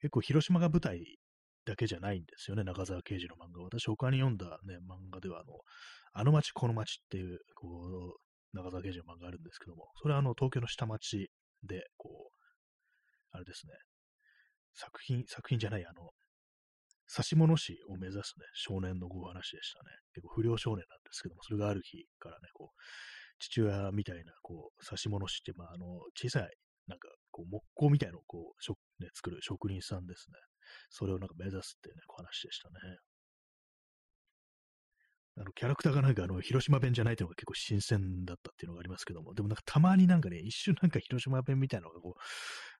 [0.02, 1.19] 結構広島が舞台
[1.63, 3.62] だけじゃないんですよね、中沢啓治の漫画。
[3.62, 5.60] 私他に読んだね、漫画では、あの、
[6.13, 11.30] あの街この街っていう、こう、中沢啓治の漫画があるんですけども、それはあの、東京の下町
[11.67, 12.36] で、こう、
[13.30, 13.73] あれですね、
[14.73, 16.10] 作品、作品じゃない、あの、
[17.10, 19.89] 指物師を目指すね、少年のお話でしたね。
[20.13, 22.82] 結構不良少年なんですけども、それがある日からね、こう、
[23.39, 26.50] 父親みたいな、こう、指物師って、まあ、あの、小さい、
[26.88, 30.38] なんか、こう、木工みたいのを、こう、ね、作る職人さんですね。
[30.89, 32.76] それをなんか目指すっていうね、お話でしたね。
[35.38, 42.22] あの、キャラクターがなんかあの、広島弁じゃないっていうのが結構新鮮だったっていうのがありますけども、でもなんかたまになんかね、一瞬なんか広島弁みたいなのがこう、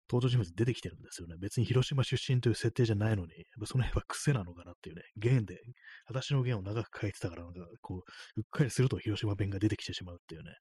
[0.10, 1.36] 登場人物出てきてるんですよね。
[1.40, 5.60] 別に広島出身という設定じゃないのに、やっぱその辺は癖なのかなっていうね、弦で、
[6.08, 10.52] 私の弦を長く書いてたから、なんかこう、うっかりすると広島弁が出てきてしまうっていうね、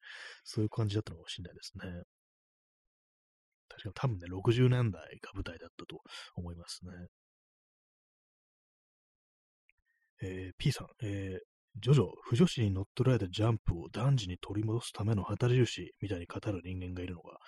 [0.45, 2.03] そういう感じだったのかもしれないですね。
[3.69, 6.01] 確かに多分ね、60年代が舞台だったと
[6.37, 6.93] 思いますね。
[10.21, 17.39] えー P さん、えージョジョ、不女子に乗っ取られたジャンプを男児に取り戻すための旗印みたいに語る人間がいるのが、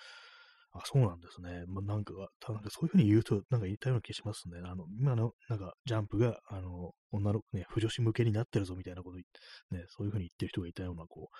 [0.73, 1.65] あ、そうなんですね。
[1.67, 4.61] まあ、なんか、たなんかそういうふうに言うと、なんか言ったような気がしますね。
[4.63, 9.23] あの、今の、なんか、ジャンプが、あの、女の子ね、不女子向けになってるぞみたいなこと、ね、
[9.89, 11.35] そういうふうに言ってる人がいたような、こう、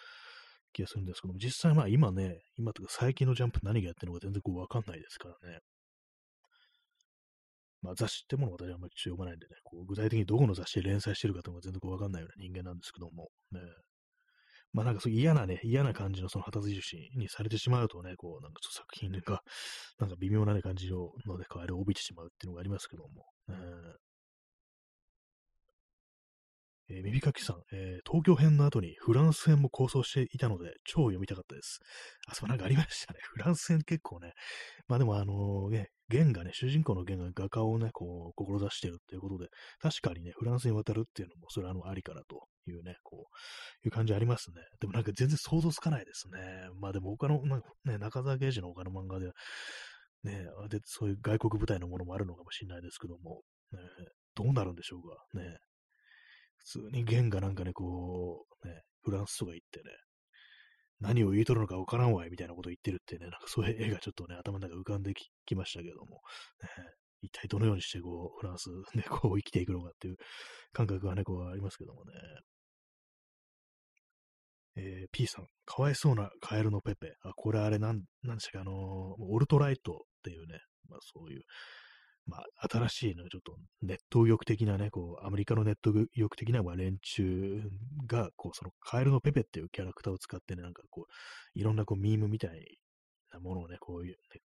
[0.74, 5.60] 気がするんですけども、実際まあ今ね、今とか最近のジャンプ何がやってるのか全然こうわかんないですからね。
[7.82, 13.60] まあ雑誌ってものを私はあんまり読まないんでね、こう具体的にどこの雑誌で連載してるかとか全然こうわかんないような人間なんですけども、ね。
[14.74, 19.44] まあなんかそう嫌なね、嫌な感じのその旗印にされてしまうとね、こう、なんかちょっと作品が、
[20.00, 23.26] なんか微妙なね、感じのね、あれを帯びてしまうっていうのがありますけども。
[23.50, 24.12] えー
[26.94, 31.80] えー、耳かきさん、えー、東京編の後にフランス編も構想していたので、超読みたかったです。
[32.28, 33.20] あ、そう、なんかありましたね。
[33.24, 34.34] フランス編結構ね、
[34.88, 39.48] まあでもあのね、弦がね、主人公の弦が画家をね、こう、志してるっていうことで、
[39.80, 43.28] 確かにね、フランスに渡るっていうのも、それはあの、ありからというね、こ
[43.84, 44.62] う、いう感じありますね。
[44.80, 46.40] でもなんか全然想像つかないですね。
[46.80, 49.34] まあでも他の、まあ、ね、中沢刑事の他の漫画では、
[50.24, 53.80] ね、で、そういう外国舞台のものもあるのかもしれないですけども、ね、
[54.36, 55.40] どうなるんでしょうか。
[55.40, 55.58] ね、
[56.58, 59.86] 普通に弦がなんかね、こう、ね、フランスとか行ってね、
[61.00, 65.14] 何を言いとるのかわからんわい、みたいなことを言ってるってね、なんかそういう絵がちょっとね、頭の中浮かんで
[65.46, 66.22] きましたけども、
[66.62, 66.70] ね、
[67.22, 70.18] 一体どのようにしてこう、フランスで こう生きていくのかっていう
[70.74, 72.14] 感覚がね、こうありますけどもね。
[74.78, 77.16] えー、P さん、かわいそうなカエルのペペ。
[77.24, 78.76] あ、これあれなん、なんでしたっけ、あのー、
[79.20, 81.44] オルトライトっていうね、まあそういう、
[82.28, 87.62] まあ、新しいの、ちょっとネット右翼的なね、こう、アメリカのネット右翼的なまあ連中
[88.08, 92.78] が、こう、そのカエルのペペっていうキャラクターを使ってね、なんかこう、いろんなこう、ミームみたい
[93.34, 94.42] なものをね、こういう、ね、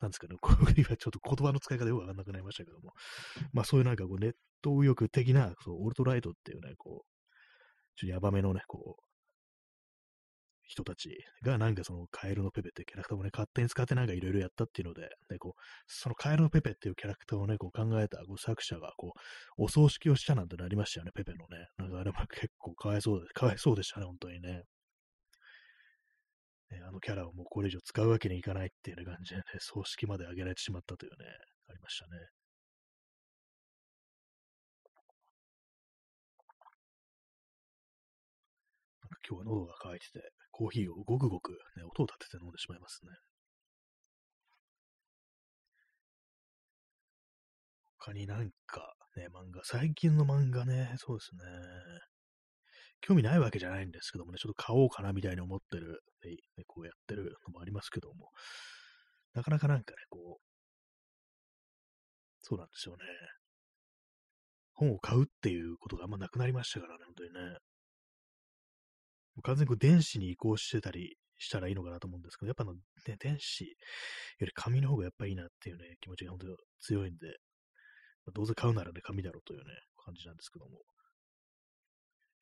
[0.00, 2.92] なんですかね、これは ちょっと言葉の使い方よくわかんなくなりましたけども、
[3.52, 4.32] まあそういうなんかこう、ネッ
[4.62, 9.06] ト右翼的な、そう、オルトライトっていうね、こう、ちょっとヤバめのね、こう、
[10.66, 19.12] 人たちがなんかそのカエルのペペってキャラクターをね、勝手に使ってなんかいろいろやったっていうので、ね、こう、そのカエルのペペっていうキャラクターをね、こう考えたこう作者が、こ
[19.58, 21.68] う、お葬式をしたなんてなりましたよね、ペペのね。
[21.78, 24.64] なんかあれも結構かわいそうで、かわいそうでしたね、本当にね。
[26.70, 31.26] ねあのキャラをもうこれ以上使うわけにいかないっていう、感じでね、葬式まで上げられてしまったというね、
[31.68, 32.10] ありましたね。
[39.02, 43.12] なんか今日は喉が渇いてて、コーヒーをごくごく、ね、音を立てて飲んでしまいますね。
[47.98, 52.15] 他になんか、ね、漫画、最近の漫画ね、そうですね。
[53.00, 58.30] 興味ないわけじゃないんですけどもね、ちょっと買おうかなみたいに思ってる、ね、こうやってるのもありますけども、
[59.34, 60.46] なかなかなんかね、こう、
[62.40, 63.04] そうなんですよね。
[64.74, 67.58] 本を買うっていうことがあんまなくなりましたからね、本当にね。
[69.42, 72.80] 完全にこう電子に移行してたりしたらいいのかなと思うんですけど、やっぱの、ね、
[73.18, 77.26] 電子より紙の方がやっぱいいなっていうね、気持ちが本当に強いんで、
[78.24, 79.64] まあ、どうせ買うならね、紙だろうというね、
[80.04, 80.78] 感じなんですけども。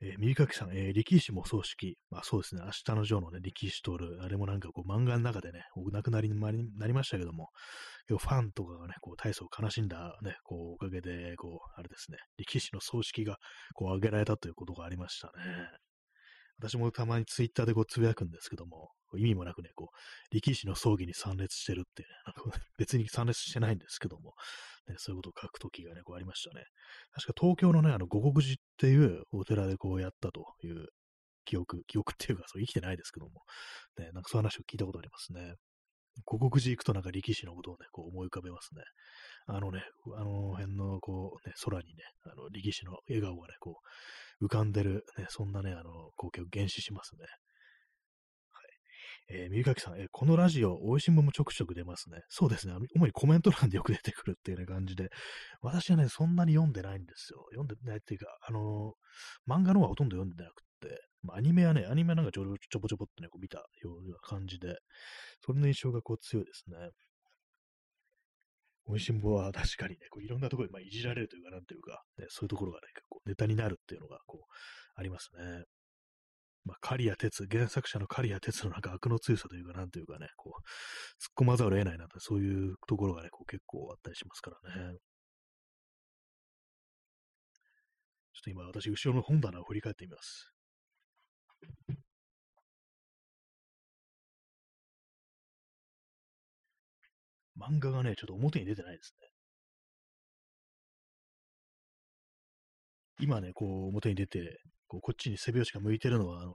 [0.01, 1.97] えー、右垣さん、えー、力士も葬式。
[2.11, 7.49] まあそうですね、明日のジョーのね、力士通る、あれもなんかこう漫画の中でね、お亡くなりになりましたけども、
[8.09, 13.39] ファンとかがね、こう大層悲しんだね、こうおかげで、こう、あれですね、力士の葬式が
[13.75, 15.33] こう挙げられたということがありましたね。
[16.59, 24.35] 私もたまにツイッターでこうつぶやくんですけども、意味もなくね、こう、力士の葬儀に参列してるってね、 なんか別に参列してないんですけども、
[24.89, 26.65] ね、そういうことを書くときがね、こうありましたね。
[27.13, 30.89] 確か東京のね、あの、五国寺っていうお寺でこうやったという
[31.45, 33.43] 記憶、記憶っていうか、そう生きてないですけども、
[33.97, 35.55] ね、なんかそういう話を聞いたことありますね。
[36.25, 38.83] 五国寺行くとなんか力士のことをね、こう思い浮かべますね。
[39.47, 39.83] あのね、
[40.17, 43.81] あの辺のこうね、空にね、あの力士の笑顔がね、こ
[44.41, 47.27] う浮かんでる、ね、そんなね、あの光景を原始しますね。
[49.29, 52.21] えー、みかきさん、えー、このラジオ、美味しいもんもちょくちょく出ますね。
[52.29, 52.75] そうですね。
[52.95, 55.09] 主にコメント欄でよく出てくるっていう、ね、感じで、
[55.63, 57.47] 私はね、そんなに読んでないんですよ。
[57.53, 64.77] 読んでないっていうか、あのー、漫画の方はほとんど読んでなくて、まあ、アニメはね、アニメなんかちょちょぼちょぼってね、こう見たような感じで、
[65.45, 66.91] それの印象がこう強いですね。
[68.87, 74.53] 美味しんぼは確かにね、こういろんなところでまあいじられるというか、なんていうか、ね、そういうところがね、結構ネタになるっていうのがこう、
[74.97, 75.65] ありますね。
[76.65, 80.61] まあ、刈谷哲、原作者の刈谷哲のなんか悪の強さというか、なんというかね、こう、
[81.23, 84.99] 突っ込まざるを得ないなと、そういうところがね、こう結構あったりしますからね。
[88.35, 90.51] ちょっと今、私、後ろの本棚を振り返ってみます。
[97.57, 99.29] 漫画がね、ちょっと表に出てないですね。
[103.21, 106.55] 今ね、こう、表に出て、こうこっちに背拍子が向いてるのは、あの、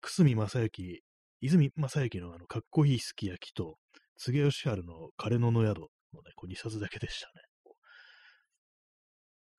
[0.00, 1.02] 久住正幸、
[1.40, 3.76] 泉正幸のあの、かっこいいすき焼きと、
[4.18, 7.32] 柘義治の枯野の宿のね、こう2冊だけでしたね。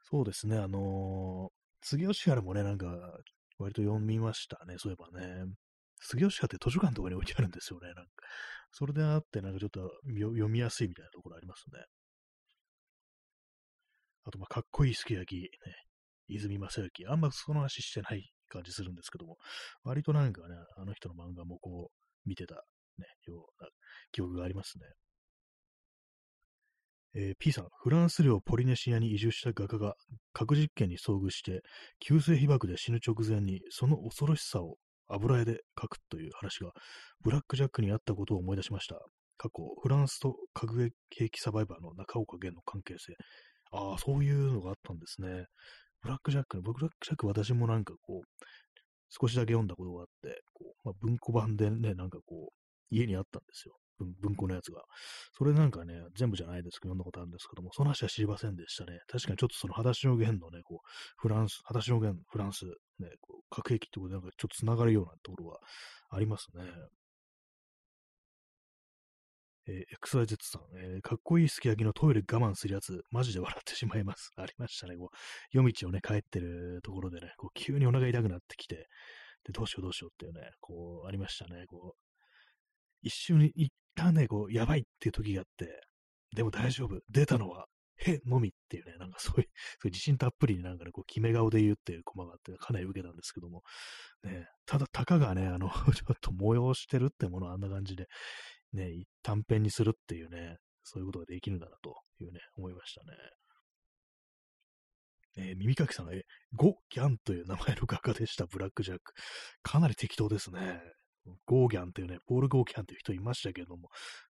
[0.03, 2.87] そうですね、あのー、柘義治もね、なんか、
[3.57, 5.45] 割と読みましたね、そういえばね。
[6.01, 7.93] 杉吉って図書館とかに置いてあるんですよね。
[7.93, 8.11] なんか
[8.71, 11.83] それであって、なんかちょっと読みやすいみたいなところありますね。
[14.25, 15.49] あと、まあ、かっこいいすき焼き、ね。
[16.35, 17.07] 泉正幸。
[17.07, 19.37] あんまその話してない感じするんですけども、
[19.83, 22.55] 割となんかね、あの人の漫画もこう、見てた、
[22.97, 23.69] ね、ような
[24.11, 24.85] 記憶がありますね。
[27.13, 29.95] えー、P さん、フランス領ポリネシアに移住した画家が
[30.31, 31.61] 核実験に遭遇して、
[31.99, 34.77] 急性被爆で死ぬ直前にその恐ろしさを
[35.09, 36.71] 油絵で描くという話が、
[37.21, 38.95] ブラックジャックにあったことを思い出しました。
[39.37, 43.15] 過去、フランスと核兵器サバイバーの中岡源の関係性。
[43.71, 45.45] ああ、そういうのがあったんですね。
[46.01, 48.43] ブラックジャックね、ブラックジャック私もなんかこう、
[49.09, 53.75] 少しだけ読んだことがあって、こうまあ、文庫版でね、なんかこう、家にあったんですよ。
[54.21, 54.81] 文庫のやつが。
[55.37, 58.99] それなんかね、全部じゃないですけど、読んだことあるんですけども、その話は知りませんでしたね。
[59.07, 60.87] 確かにちょっとその、裸足の弦のね、こう、
[61.17, 65.59] フランス、裸足の弦、フランス、ね、こう核兵器ってことでなんかちょっと繋がるようなところは
[66.09, 66.63] ありますね。
[69.71, 74.31] えー、XYZ さん、えー、かっこいいすき焼きのトイレ我慢するやつ、マジで笑ってしまいます。
[74.37, 74.97] ありましたね。
[74.97, 75.15] こう
[75.51, 78.87] 夜道をね、帰ってるところでね、こう急にお腹痛くなってきて、
[79.45, 81.65] で、どうしようどうしようっていうね、こう、ありましたね。
[81.67, 81.99] こう、
[83.01, 85.81] 一瞬に、一旦ね、こう、やばいっていう時があって、
[86.35, 86.99] でも大丈夫。
[87.09, 87.65] 出たのは、
[87.97, 89.47] へのみっていうね、なんかそういう、
[89.81, 93.63] そういう自信たっぷりになんかね、こう、決め顔で言うっていうコマがあって、かなり受けたんですけども、
[94.23, 98.07] ね、ただ、たかがね、あの、 ちょっと催してるってものをあんな感じで、
[98.73, 98.91] ね、
[99.23, 103.17] 短編にするっていうね、そういうことができるんだなというね、思いましたね。
[105.37, 109.13] えー、耳かきさんが、え、ゴ・ギャンという名前の画家でした、ブラック・ジャック。
[109.63, 110.81] かなり適当ですね。
[111.45, 113.89] ゴーギャンっていうね、ポール・ゴーギャンっていう人いましたけども、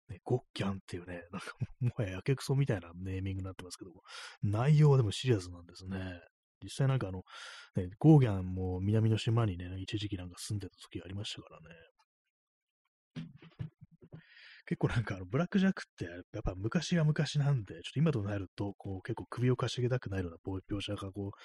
[0.10, 4.01] ね、ゴッギャンっていうね、なんかもはややけくそみたいなネーミングになってますけども、
[4.43, 6.19] 内容はでもシリアスなんですね。
[6.63, 7.23] 実際なんかあの、
[7.75, 11.75] ね、ゴーギャンも南の島にね、一時期なんか住んでた時ありましたからね。
[14.71, 20.38] 結構なんかあの、ブラックジャックってやっぱ昔は昔なんで、ちょっと今となると、こう結構首をかしげたくないような
[20.71, 21.38] 描写がこう、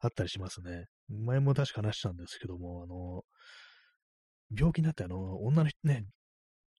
[0.00, 0.84] あったりしますね。
[1.08, 3.22] 前も確か話したんですけども、あの、
[4.56, 6.04] 病気になってあの、女のね、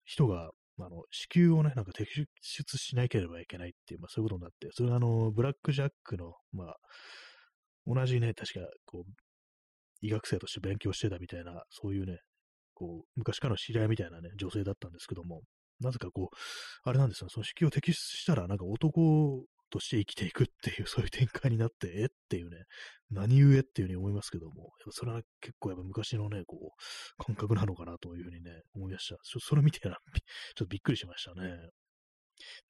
[0.04, 2.04] 人が、あの、子宮をね、なんか摘
[2.42, 6.76] 出しなければいけないっていう、まあそういうことになって、それがあの、ブラックジャックの、まあ、
[7.88, 9.11] 同じね、確か、こう、
[10.00, 12.18] 医学生として勉強してたみたいな、そういうね、
[12.72, 15.42] こう、昔からの知り合いみたいなね、女性だったんですけども、
[15.80, 16.36] なぜかこう、
[16.88, 22.64] あれなんですよ、その子宮を摘出したら、なんか男として生きていくっていう、そういう展開になって、えっていうね、
[23.10, 29.16] 何故っていうふうに思いますけども、やっぱそれは結構やっぱ昔のね、こう、感覚なのかなというふうにね、思い出した。
[29.22, 30.22] それ見てな、 ちょっ
[30.54, 31.70] とびっくりしましたね。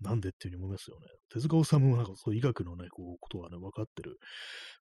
[0.00, 1.06] なんでっていうふうに思いますよね。
[1.28, 4.18] 手塚治虫もなんかそう医学のね、こう、ことはね、分かってる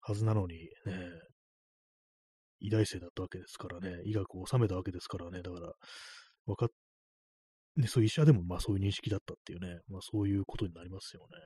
[0.01, 1.09] はずなのに、ね、
[2.59, 5.73] 医大生だったわけですからね、医学を収めたわけですからね、だから、
[6.45, 6.69] 分かっ
[7.77, 11.37] ね、そういう医者でもまあそういう認識だったっていうね、まあそういうことになりますよね。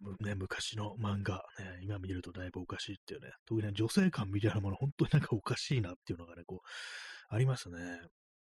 [0.00, 7.76] まあ、ね、昔の漫画、ね、今見るとだいぶおかしいっていうね、特にね、女性感みたいなもの、本当になんかおかしいなっていうのがね、こう、ありますね。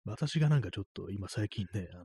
[0.04, 1.98] 私がなんかちょっと今最近ね、あ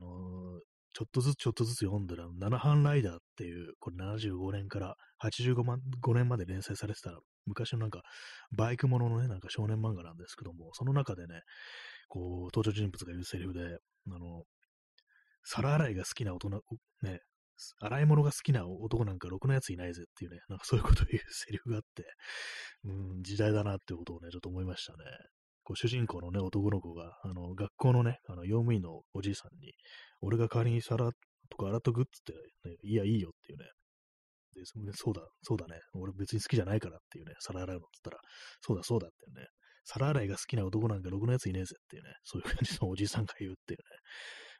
[0.58, 0.60] ー、
[0.94, 7.10] ちょっとずつちょっとずつ読んだら、七班ライダーっていう、これ75年から85万5年まで連載されてた
[7.46, 8.02] 昔のなんか、
[8.56, 11.40] バイクもののね、なんか少年漫画なんですけども、その中でね、
[12.08, 13.78] こう、登場人物が言うセリフで、
[14.08, 14.44] あの、
[15.42, 16.62] 皿洗いが好きな大人、
[17.02, 17.20] ね、
[17.80, 22.04] 洗い物が好きな男なんかろくなやついないぜっていうね、なんかそういうことを言うセリフがあって、
[22.84, 24.98] うん、時代だなってことをね、ちょっと思いましたね。
[25.64, 29.72] こう主人公のね、男の子が、あの、学校のね、あの、用務員のおじいさんに、
[30.24, 31.10] 俺が代わりに皿
[31.50, 32.32] とか洗っとくっつって、
[32.68, 33.66] ね、いや、いいよっていうね、
[34.54, 34.62] で、
[34.94, 35.80] そうだ、そうだね。
[35.94, 38.18] 俺別に好きじゃないからっていうね、皿洗うのって言ったら、
[38.60, 39.46] そうだ、そうだってね。
[39.84, 43.84] 皿洗いが好きな男なんかろくなやついねえぜっていうね、そういう感じのおじさんが言うっていうね、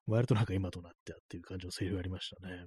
[0.06, 2.66] 割となんか今となってあっていう感じのセリフがありましたね。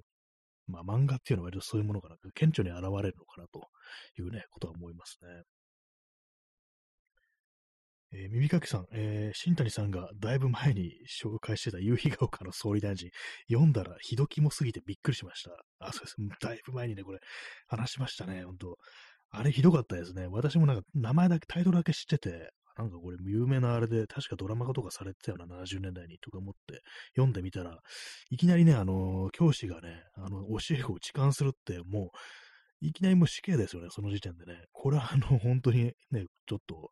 [0.66, 3.68] まあ漫画っていうのは割とそういうものがなく、顕著に現れるのかなと
[4.18, 5.28] いうね、ことは思いますね。
[8.12, 13.10] えー、耳かきさん、えー、新谷さんがだいぶ前に紹介してた夕日が丘の総理大臣、
[13.50, 15.50] 読んだらひどきもすぎてびっくりしました。
[15.80, 16.16] あ、そうです。
[16.40, 17.18] だいぶ前にね、これ、
[17.66, 18.76] 話しましたね、本当
[19.30, 20.26] あれひどかったですね。
[20.26, 26.80] 私もなんか名前だけ、タイトルだけ知ってて、なんかこれ有名なあれで、確かドラマ化とかされてたような70年代にとか思って
[27.14, 27.78] 読んでみたら、
[28.30, 32.12] いきなりね、あの、教師がね、あの、教え子を痴漢するって、も
[32.80, 34.62] う、いきなりもう死刑ですよね、その時点でね。
[34.72, 36.88] これはあの、本当にね、ちょっと、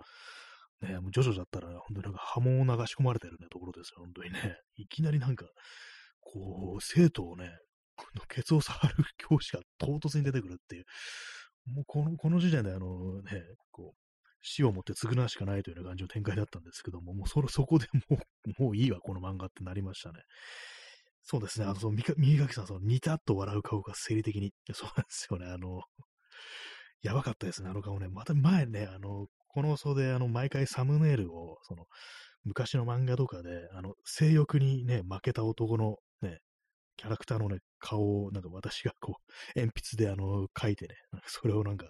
[0.83, 4.59] ね、もうジョジョだったら、本当になんか波紋を流し込まれてるね、ところですよ、本当にね。
[4.77, 5.47] いきなりなんか、
[6.21, 7.51] こう、生徒をね、
[7.97, 10.85] このケツを触る教師が唐突に出てくるっていう、
[11.67, 13.99] もうこの、この時点であのね、こう、
[14.43, 18.19] 死をもって償うしかないというような感じの展開だったんですけども、もうそ、そこでも
[18.59, 20.21] う、もういいわ、この漫画ってなりましたね。
[21.23, 21.67] そうですね。
[21.67, 24.53] あの、その、右垣さん、その、似たと笑う顔が生理的に。
[24.73, 25.47] そうなんですよね。
[25.47, 25.83] あの、
[27.07, 28.09] やばかったですね、あの顔ね。
[28.09, 31.87] また前ね、あの、この放送で、あの、毎回サムネイルを、その、
[32.45, 36.41] 昔の漫画とかで、あの、性欲にね、負けた男のね、
[36.97, 40.95] キャラクターのね、顔を、なんか私がこう、鉛筆であの、書いてね、
[41.27, 41.87] それをなんか、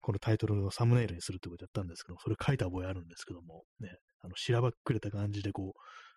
[0.00, 5.74] このタイトルのサムネイルにするってことやったんですけど、それ書いた覚えあるんですけども、ね、あの、しらばっくれた感じでこ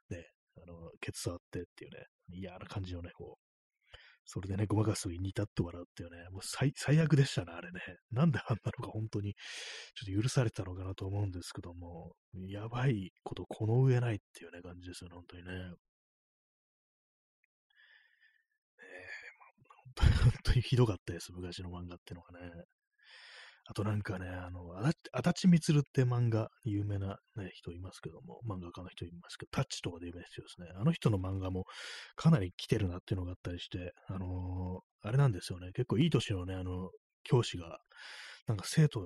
[0.10, 0.26] う、ね、
[0.58, 3.51] あの、ケツ触ってっていうね、嫌な感じのね、こう、
[4.26, 7.82] それでね、ごまかすときに至って笑うっていうね、もう最最悪でしたね、あれね。
[8.12, 12.14] なんであんなのが本当に、ちょっと許されたのかなと思うんですけども、
[12.48, 15.52] やばいことこの上ないっていうね、感じですよね、本当にね。
[15.52, 15.76] ね
[18.80, 19.08] え、
[19.98, 22.64] まあ 本当にひどかったです、昔の漫画っていうのがね。
[23.66, 30.68] あとなんかね、あの、足立みつるって漫画、有名な、ね、人いますけども、漫画家の人いますけど、タッチとかで有名な人ですね。
[30.76, 31.66] あの人の漫画も
[32.16, 35.72] かなり来てるなっていうのがあったりして、あのー、あれなんですよね。
[35.74, 36.90] 結構いい年のね、あの、
[37.24, 37.80] 教師が、
[38.48, 39.02] なんか生徒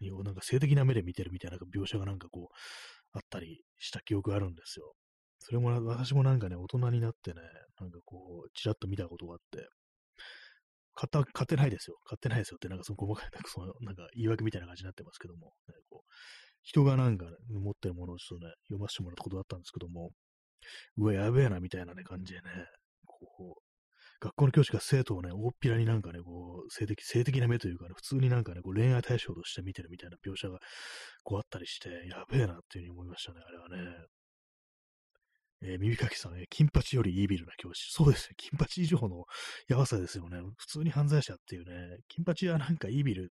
[0.00, 2.54] になんか性的な目で見てるみたいな描写がなんかこう、
[3.12, 4.94] あったりした記憶があるんですよ。
[5.38, 7.40] それも私もなんかね、大人になってね、
[7.80, 9.68] なんかこう、ちらっと見たことがあって、
[10.98, 11.96] 買った、買ってないですよ。
[12.04, 16.10] 買ってないですよって、なんかその細かい、なんかその、なんか言い訳みたいな感じになってますけども、ね、こう
[16.62, 20.10] 人がなんか、ね、持ってるものをちょっとね、読ませてもらったことだったんですけども、
[20.96, 22.50] うわ、やべえな、みたいなね、感じでね、
[23.06, 23.62] こう、
[24.20, 30.58] 学校の教師が生徒をね、大っぴらになんかね、こう、性的、性的な目というかね、普通になんかね、こう恋愛対象として見てるみたいな描写が、
[31.22, 34.06] こうあったりして、やべえなっていうふうに思いましたね、あれはね。
[35.62, 37.90] えー、耳かきさん、えー、金八よりイービルな教師。
[37.92, 38.34] そうですね。
[38.36, 39.24] 金八以上の
[39.68, 40.38] やばさですよね。
[40.56, 41.98] 普通に犯罪者っていうね。
[42.08, 43.32] 金八はなんかイービル。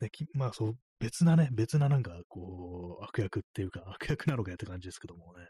[0.00, 5.44] ね、まあそう、別なね、別ななんかこう、悪役っていうか、悪役なのかやって感じですけどもね。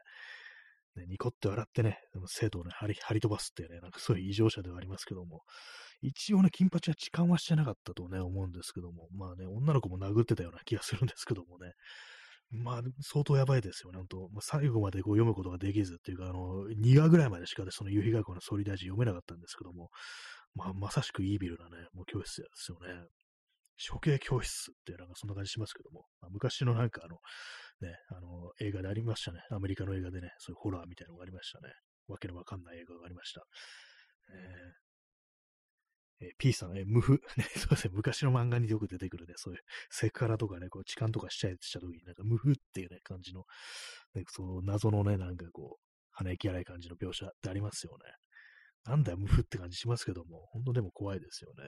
[0.96, 5.42] ねニコって笑ってね、生徒をね、張り、張り飛ばすっていうね、なんかそういう異常者ではありますけども。
[6.02, 9.08] 一応ね、金八は痴漢はしてなかったとね、思うんですけども。
[9.12, 11.72] まあね、女の子も殴ってたような気がするんですけどもね。
[12.50, 14.28] まあ、相当やばいですよね、本当。
[14.30, 19.90] まあ、最後までこう読むことができずっていうか、あの、2話ぐらいまでしかその夕日学校の総理大臣読めなかったんですけども、
[20.54, 23.06] まあ、まさしくイービルなね、もう教室ですよね。
[23.90, 27.18] 処刑教室ってなんかそんな感じしますけども、まあ、昔のなんかあの、
[27.80, 29.40] ね、あの、映画でありましたね。
[29.50, 31.72] アメリカの映画でね、そういうホラーみたいなのがありましたね。
[32.06, 33.42] わけのわかんない映画がありました。
[34.30, 34.83] えー
[36.20, 39.60] えー、P さん、えー、無風、 ね、そうですね、昔の漫画によく出てくるね、そういう
[39.90, 43.44] セクハラとかね、こう痴漢とかしちゃいした時に、なんか無風っていうね、感じの、
[44.14, 48.12] ね、そう謎のね、なんかこう、鼻息荒い感じの描写ってありますよね。
[48.84, 51.64] なんだよ、無風って感じしますけども、本当でも怖いですよね。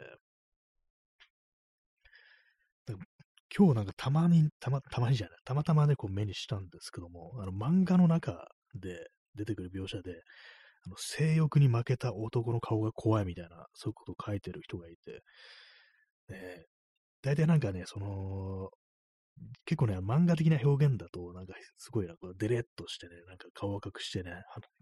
[3.57, 10.23] 今日なんかたまに、たま、たまにじゃない、たまたまね、こう目にしたんですけども、あの漫画の中で出てくる描写で、
[10.87, 15.23] あの性欲に負けた男の顔が怖いみたいな、そういうことを書いてる人がいて、
[16.29, 16.67] ね、
[17.23, 18.71] 大体なんかね、その、
[19.67, 24.33] 結構ね、漫画的な表現だと、なんかすごいなんかデレッとしてね、なんか顔を隠してね、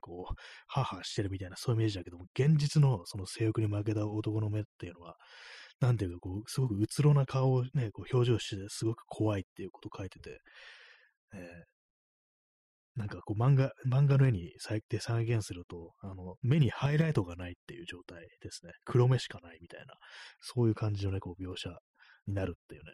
[0.01, 0.35] こう、
[0.69, 5.17] ハーハーしてるみたいな、そういうイメージだけども、現実のその性欲に負けた男の目っていうのは、
[5.81, 10.39] なんていうか、こう、すごくうつろな顔をね、こう表情して、すごく怖いっていうことを書いてて、
[11.35, 11.39] え。
[11.39, 11.74] ー、
[12.97, 18.73] なんかこう漫画、漫画の絵に再定再現すると、あの、目にハイライトがないっていう状態ですね。
[18.85, 19.95] 黒目しかないみたいな、
[20.41, 21.71] そういう感じのね、こう描写
[22.27, 22.93] になるっていうね、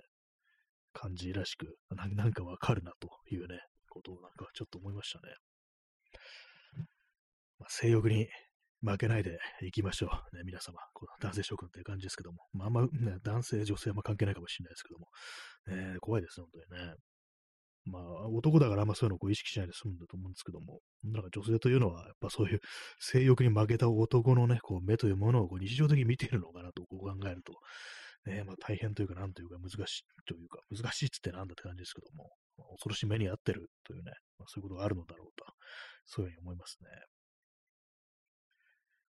[0.93, 5.35] 感じらしく、なんかわかるなというね、ことをなんかちょっと思いましたね。
[7.59, 8.27] まあ、性欲に
[8.83, 10.37] 負けないでいきましょう。
[10.37, 10.79] ね、皆様。
[10.95, 12.39] この男性諸君っていう感じですけども。
[12.55, 15.09] まあ、あんま、ね、男性、女性は関係ないかもしれないですけども。
[15.69, 16.95] えー、怖いですね、本当にね。
[17.91, 22.61] まあ、男だからあんまそういうのをこう意識しないで済むんだと思うんですけども、なんか女性というのは、やっぱそういう
[23.01, 27.53] 性欲に負けた男のね、こう目というものをこう日常的に見ているのかなとこう考えると、
[28.31, 35.45] ね、まあ大変というか、なんというか難しいというか、難しいっつってなんだって感じですけども、まあ、恐ろしい目に遭ってるというね、まあ、そういうことがあるのだろうと、
[36.07, 36.89] そういうふうに思いますね。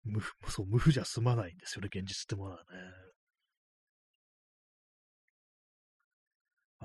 [0.06, 0.22] 無
[0.52, 2.66] そう、無負じゃ済まないんですよね、現実ってものはね。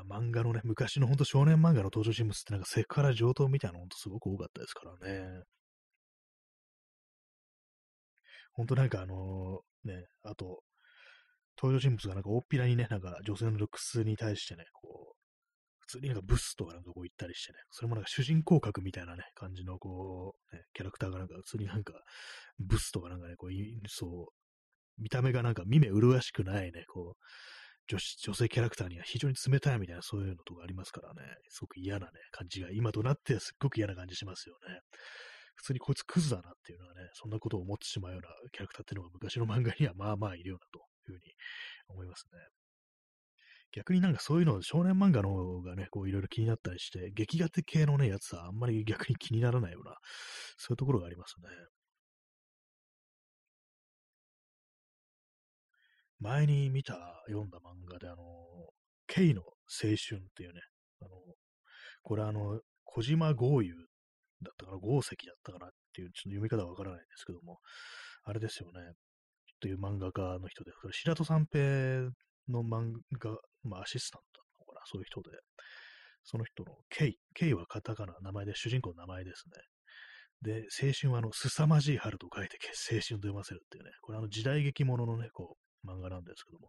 [0.05, 5.43] まあ、漫画のね、昔のほんと少年漫画の登場人物ってなんかセクハラ上等みたいなのほんとすごく多かったですからね。
[8.53, 10.63] ほんとなんかあのー、ね、あと、
[11.61, 15.17] 登場人物がなんか大っぴらにね、なんか女性のルックスに対してね、こう、
[15.81, 21.93] 普通になんかブスとかなんかこう言ったりしてね、それもなんか主人公格みたいなね、感じのこう、ね、キャラクターがなんか普通になんか
[22.59, 23.51] ブスとかなんかね、こう、
[23.89, 27.25] そう、見た目がなんか見目麗しくないね、こう、
[27.91, 34.79] 女女性キャラクターには非常に冷たいみたいなそういうのとかありますからね、すごく嫌なね、感じが、今となってすっごく嫌な感じしますよね。
[35.57, 40.79] 普通にこいつクズだなっていうのはね、そんなことを思ってしまうようなキャラクターっていうのが昔の漫画にはまあまあいるようなと
[41.13, 41.35] いうふうに
[41.89, 42.39] 思いますね。
[43.73, 49.97] 逆になんかそういうの、少年漫画の方がね、こういろいろ気になったりして、劇画的系のね、やつはあんまり逆に気にならないような、
[50.57, 51.49] そういうところがありますね。
[56.21, 56.95] 前に見た、
[57.27, 58.17] 読んだ漫画で、あの、
[59.07, 59.97] ケイの青春っ
[60.35, 60.61] ていうね、
[61.01, 61.11] あの、
[62.03, 63.75] これあの、小島豪遊
[64.43, 67.59] だったかな、豪石だったかなっていう、ちょっと読み方はわからないんですけども、
[68.25, 68.81] あれですよね、
[69.61, 72.11] という漫画家の人で、白戸三平
[72.49, 75.31] の漫画、まあ、アシスタントなのかな、そういう人で、
[76.25, 79.63] その人のケイ、ケイはカタカナ、名前で、主人公の名前ですね。
[80.43, 82.59] で、青春はあの、凄まじい春と書いて
[82.91, 86.69] 青春と読ませるっていうね、これあの時代劇もののね、こう、漫画なんですけども、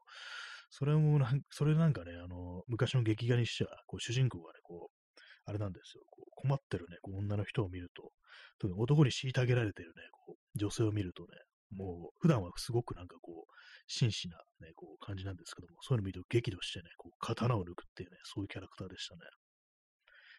[0.70, 8.12] それもなん、それなんかね、あの、昔の劇画にしては、こう、主人公がね、こう、あれなんですよ、こう困ってるね、こう女の人を見ると、
[8.60, 11.30] 特に男に虐げられてるね、こう、女性を見るとね、
[11.72, 13.54] もう、普段はすごくなんかこう、
[13.88, 19.22] 真摯なね、こう、感じなんですけども、そういうの見ると激怒してね、こう、刀を抜くっていうね、そういうキャラクターでしたね。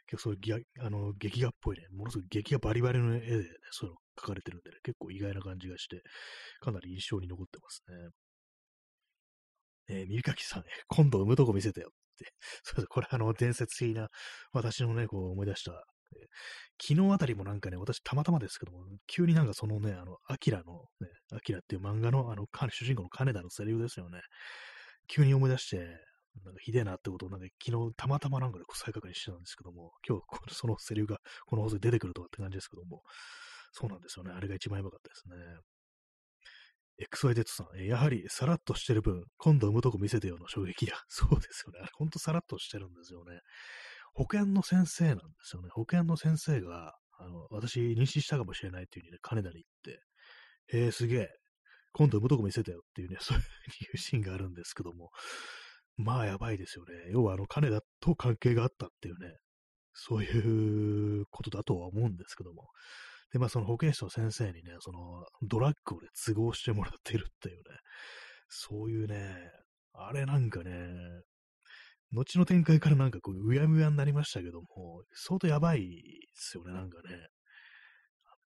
[0.06, 6.02] 結構そういうあの劇画っぽいね、ものすごい劇画バリバリの絵でね、そういうの描かれてるんでね、結構意外な感じがして、
[6.60, 8.10] かなり印象に残ってますね。
[9.88, 12.32] えー、耳かきさん、 今度産むとこ見せてよって。
[12.62, 12.86] そうです。
[12.88, 14.08] これあの、伝説的な、
[14.52, 15.72] 私のね、こう思い出した、
[16.14, 24.20] えー、昨日あたりもなんかね、私たまたまですけども、急になんかそのね、あの、アキラのね、アキラっていう漫画の、あの、主人公の金田のセリフですよね。
[25.08, 25.78] 急に思い出して、
[26.44, 33.02] なんかひでえなってことをなんか昨日たまたまなんかで再確認してたんですけども、今日このそのセリフがこの放送で出てくるとかって感じですけども、
[33.72, 34.32] そうなんですよね。
[34.34, 35.36] あれが一番やばかったですね。
[37.10, 40.94] XYZ さん、やはりさらっとしてる分、今度産むとこ見せてよの衝撃や。
[41.08, 41.88] そうですよね。
[41.94, 43.40] ほんとさらっとしてるんですよね。
[44.14, 45.68] 保健の先生なんですよね。
[45.70, 49.98] 保健の先生が、あの、私妊娠したかもしれないっていう風にね、金田に言っ
[50.68, 51.28] て、へえ、すげえ、
[51.92, 53.42] 今度産むとこ見せてよっていうね、 そうい
[53.94, 55.10] うシーンがあるんですけども、
[55.96, 56.92] まあやばいですよね。
[57.10, 59.36] 要はあの金田と関係があったっていうね、
[59.92, 62.70] そういうことだとは思うんですけども、
[63.32, 67.62] で、まあその保健師の先生にね、そのドラッグをね、都合してもらってるっていうね、
[68.48, 69.36] そういうね、
[69.94, 70.70] あれなんかね、
[72.12, 75.88] 後の展開からなんかこう、うやむやになりましたけども、相当やばいで
[76.34, 77.28] すよね、なんかね。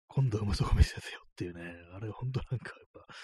[0.06, 1.62] 今度産むとこ見せてよっていうね、
[1.92, 3.14] あれほんとなんかやっぱ、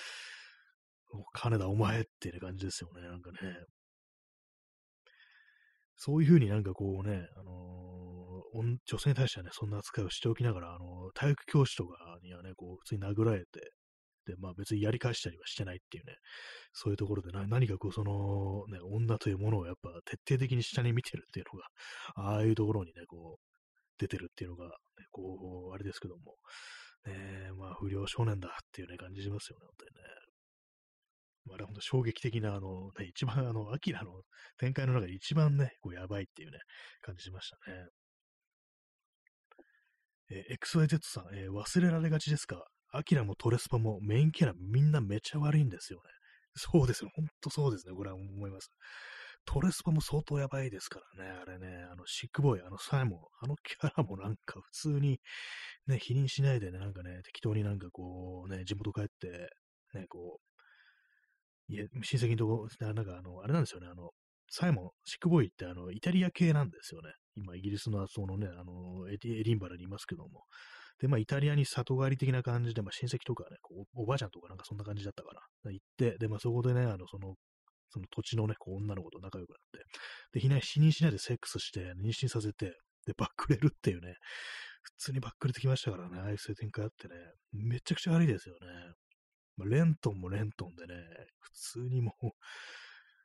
[1.33, 3.39] 金田お前っていう感じですよね、なんかね。
[5.97, 8.22] そういうふうになんかこうね、あのー、
[8.55, 13.73] 女性に対してはね、そんな扱いをしておきながら、あの、体育教師とかにはね、こう、普通に殴られて、
[14.27, 16.15] で、まあ別にやり返したりはしてないっていうね、
[16.73, 21.61] そういうところでな何かこう、その、ね、女というものをやっぱ徹底的に下に見てるっていうの
[22.25, 23.43] が、ああいうところにね、こう、
[23.99, 24.73] 出てるっていうのが、ね、
[25.11, 26.37] こう、あれですけども、
[27.07, 30.03] ね、まあ不良少年だっていうね、感じしますよね、本当にね。
[31.45, 34.23] まあれ本当衝撃的な、あの、ね、一番、あの、アキラの
[34.59, 36.59] 展開の中で一番ね、こうやばいっていうね、
[37.01, 37.87] 感じしましたね。
[40.33, 46.05] えー、XYZ さん、えー、忘れられがちですかアキラもトレスパもメインキャラみんなめちゃ悪いんですよね。
[46.57, 47.11] そうですよ。
[47.15, 47.95] ほんとそうですね。
[47.95, 48.71] これは思います。
[49.45, 51.31] トレスパも相当やばいですからね。
[51.31, 55.21] あれね、あの、シックボーイ、あの、サイモン、あのキャラもなんか普通に、
[55.87, 59.51] ね、否認しないでね、なんかね、適当になんかこう、ね、地元帰って、
[59.95, 60.39] ね、こ
[61.69, 64.11] う、いや、親戚のとこ、なんかあの、あれなんですよね、あの、
[64.55, 67.13] サイモン、シックボーイってあの、イタリア系なんですよね。
[67.37, 70.45] 今、イギリスのそのね、あの、エリンバラにいますけども。
[71.01, 75.31] で、まあ、イタリアに里帰り的な感じで、まあ、親戚とかね、こうおばあちゃんとかなんかそんな感じだったか
[75.65, 77.35] ら、行って、で、まあ、そこでね、あの、その、
[77.89, 79.59] その土地のね、こう女の子と仲良くなっ
[80.33, 82.77] て、で、否認しないでセックスして、妊娠させて、
[83.07, 84.17] で、バックレるっていうね、
[84.83, 87.15] 普通にバックレてきましたからね、ああいうそういう展開あってね、
[87.53, 88.69] めちゃくちゃ悪いですよね。
[89.57, 90.95] まあ、レントンもレントンでね、
[91.41, 92.13] 普通にも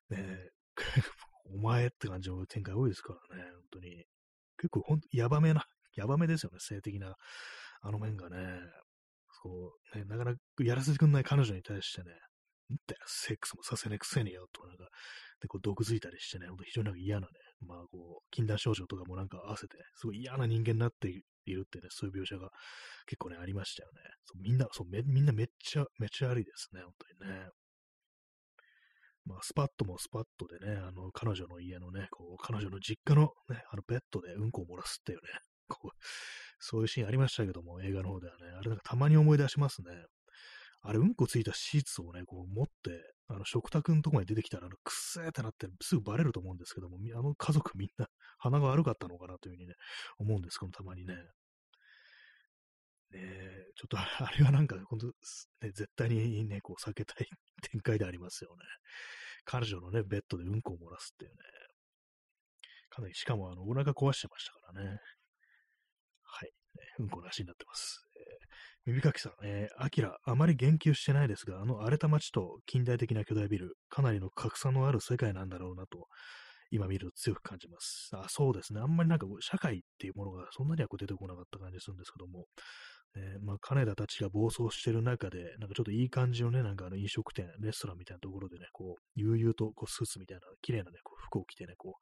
[0.09, 0.49] う、ね、
[1.45, 4.05] お前って感じの展開多いですからね、本当に。
[4.57, 5.65] 結構ほんと、やばめな、
[5.95, 7.15] やばめですよね、性的な、
[7.81, 8.59] あの面がね。
[9.43, 12.11] そう、ね、なかなかやらせてくんない彼女に対してね、
[12.73, 14.87] んだよ、セックスもさせねえくせによ、とかなんか、
[15.41, 22.49] で、こう、毒づいたりしてね、ほんと非常になんか嫌なね、まあ、こう、禁断症状とかもなんか合わせて、すごい嫌な人間になっているってね、そういう描写が
[23.05, 24.01] 結構ね、ありましたよね。
[24.25, 27.49] そうみんな、そう、みんなめっちゃ、めっちゃ悪いですね、本当にね。
[29.27, 35.23] まあ、スパットもスパットでね、あの、彼女の家のね、こう、彼女の実家のね、あの、ベッドでうんこを漏らすっていうね、
[35.67, 35.97] こう、
[36.59, 40.05] そういうシーンありましたけども、映画の方ではね、あれなんかたまに思い出しますね。
[40.81, 48.07] あれ、うんこついたシーツをね、こう持って、あの、食卓のとこに出てきたら、あの、くっせーってなってすぐバレると思うんですけども、あの家族みんな
[48.37, 49.73] 鼻が悪かったのかなというふうにね、
[50.17, 51.15] 思うんですけどたまにね。
[53.11, 55.13] ねちょっと あれはなんか、本当ね、
[55.71, 57.29] 絶対にね、こう避けたい
[57.71, 58.63] 展開でありますよね。
[59.45, 61.37] 彼女のね、ベッドでうんこを漏らすっていうね。
[62.89, 64.99] かなり、しかもあの、お腹壊してましたからね。
[66.23, 66.51] はい。
[66.99, 68.03] うんこなしになってます。
[68.15, 68.47] えー、
[68.85, 76.07] 耳かきさん、えー、アキラ、あまり言及してないですが、あの荒れた街と近代的な巨大ビル、かなりの格差のある世界なんだろうなと、
[76.71, 78.09] 今見ると強く感じます。
[78.13, 78.81] あ、そうですね。
[78.81, 82.45] あんまりなんか社会っていうものがそんなには出てこなかった感じするんですけども、
[83.15, 91.95] えー、まあ、金田たちが暴走してる中で、なんかちょっといい感じのね、なんかあの飲食店、レストランみたいなところでね、こう、悠々とこうスーツみたいな、綺麗なね、こう服を着てね、こ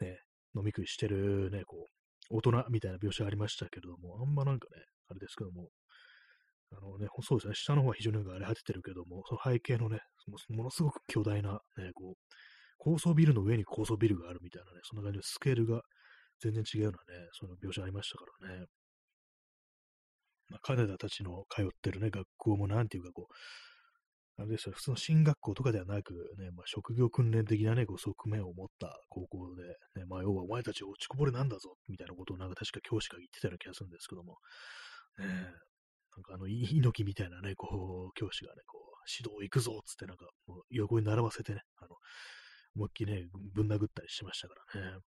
[0.00, 0.18] う、ね、
[0.54, 5.68] 飲み食いしてるね、こう、大人みたいな描写ありましたけれども、あんまなんかね、あれですけども、
[6.72, 9.98] あのね、そうですね、下の方は非常になんか荒れ果ててるけども、その背景のね、
[10.50, 12.14] ものすごく巨大な、ね、こう、
[12.78, 15.82] 高層ビルの上に高層ビルがあるみたいなね、そんな感じでスケールが
[16.40, 18.66] 全然違うようなね、その描写ありましたからね。
[20.50, 23.34] まあ、彼らたちの通ってるね、学校もなんていうかこう、
[24.40, 29.62] あれですよ、普通の進学校とかではなく、ね、まあ、職業訓練的なね、こう側面を持った高校で、
[30.00, 34.38] ね、まあ、要はお前たち落ちこぼれなんだぞ、みたいなことをなんか確か教師が言ってたような気がするんですけども、
[35.18, 41.96] ね、なんかあの、猪木みたいなね、こう、教師がね、こう、指導行くぞっつってなんか、もう横に並ばせてね、あの、
[42.76, 44.98] 思いっきりね、ぶん殴ったりしましたからね。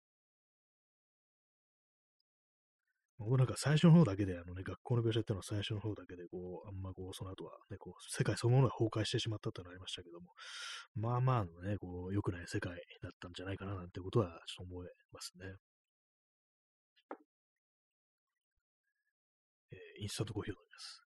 [3.20, 10.34] 僕なんか最初の方だけで、あのね、学校の描写っていうのは最初の方だけで、こう、あんまこう、その後はね、こう、世界そのものが崩壊してしまったってのありましたけども、
[10.96, 15.46] まあまあのね、こう、良くない世界だったんじゃないかななんてことは、ちょっと思いますね。
[19.72, 21.04] えー、インスタントコーヒーを飲みます。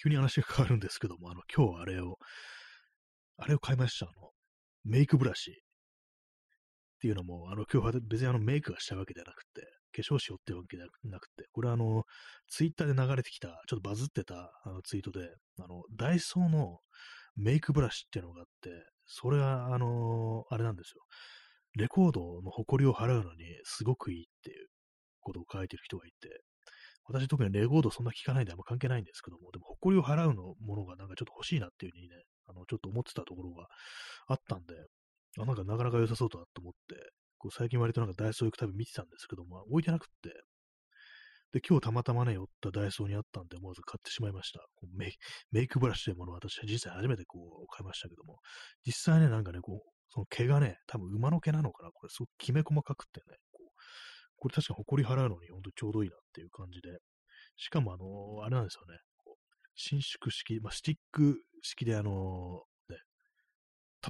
[0.00, 2.18] 急に話が変わるんですけども、あの、今日あれを、
[3.36, 4.06] あれを買いました。
[4.06, 4.30] あの、
[4.84, 5.60] メイクブラシ。
[6.98, 9.62] っていうのも、あの、今日は別にあのメイクがしたわけではなくて、
[9.94, 12.02] 化粧しようってわけではなくて、これはあの、
[12.48, 15.28] ツイッターで流れてきた、ちょっとバズってたあのツイートで、
[15.60, 16.80] あの、ダイソーの
[17.36, 18.70] メイクブラシっていうのがあって、
[19.06, 21.02] それはあの、あれなんですよ。
[21.76, 24.66] レコードの誇りを払うのにすごくいいっていう
[25.20, 26.42] ことを書いてる人がいて、
[27.04, 32.16] 私特にレコードそんな聞かないんであんま関係ないんですけども、でも誇りを払うのものがなんかちょっと欲しいなっていうふうにね、
[32.48, 33.66] あの、ちょっと思ってたところが
[34.26, 34.74] あったんで、
[35.44, 36.96] あ、なんかなかなか良さそうだなと思って、
[37.38, 40.30] こう最近割となんかダイソー行くたび見てたんですけども、置いてなくって、
[41.52, 44.60] で、今日たまたまね、寄ったダイソーにあったんで、思わず買ってしまいました。
[44.96, 45.12] メイ
[45.50, 48.38] メイクブラシというものを私は実際初めてこう買いましたけども、
[48.84, 53.80] 実際ね、なんかね、こう、その毛がね、多分馬の毛なのかなこれすごくきめ細かくてね、こう、
[54.36, 56.98] これ確かに埃払うのにほんとちょうどいいなっていう感じで、
[57.56, 62.62] しかもあのー、あれなんですよね、こう伸縮式、まあ、スティック式であの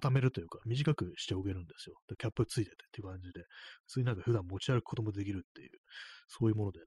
[0.00, 1.96] 畳めるというか、短くしておけるんですよ。
[2.08, 3.42] でキャップついててっていう感じで、
[3.86, 5.70] 普通になんか普段持ち歩くこともできるっていう、
[6.28, 6.84] そういうものでね、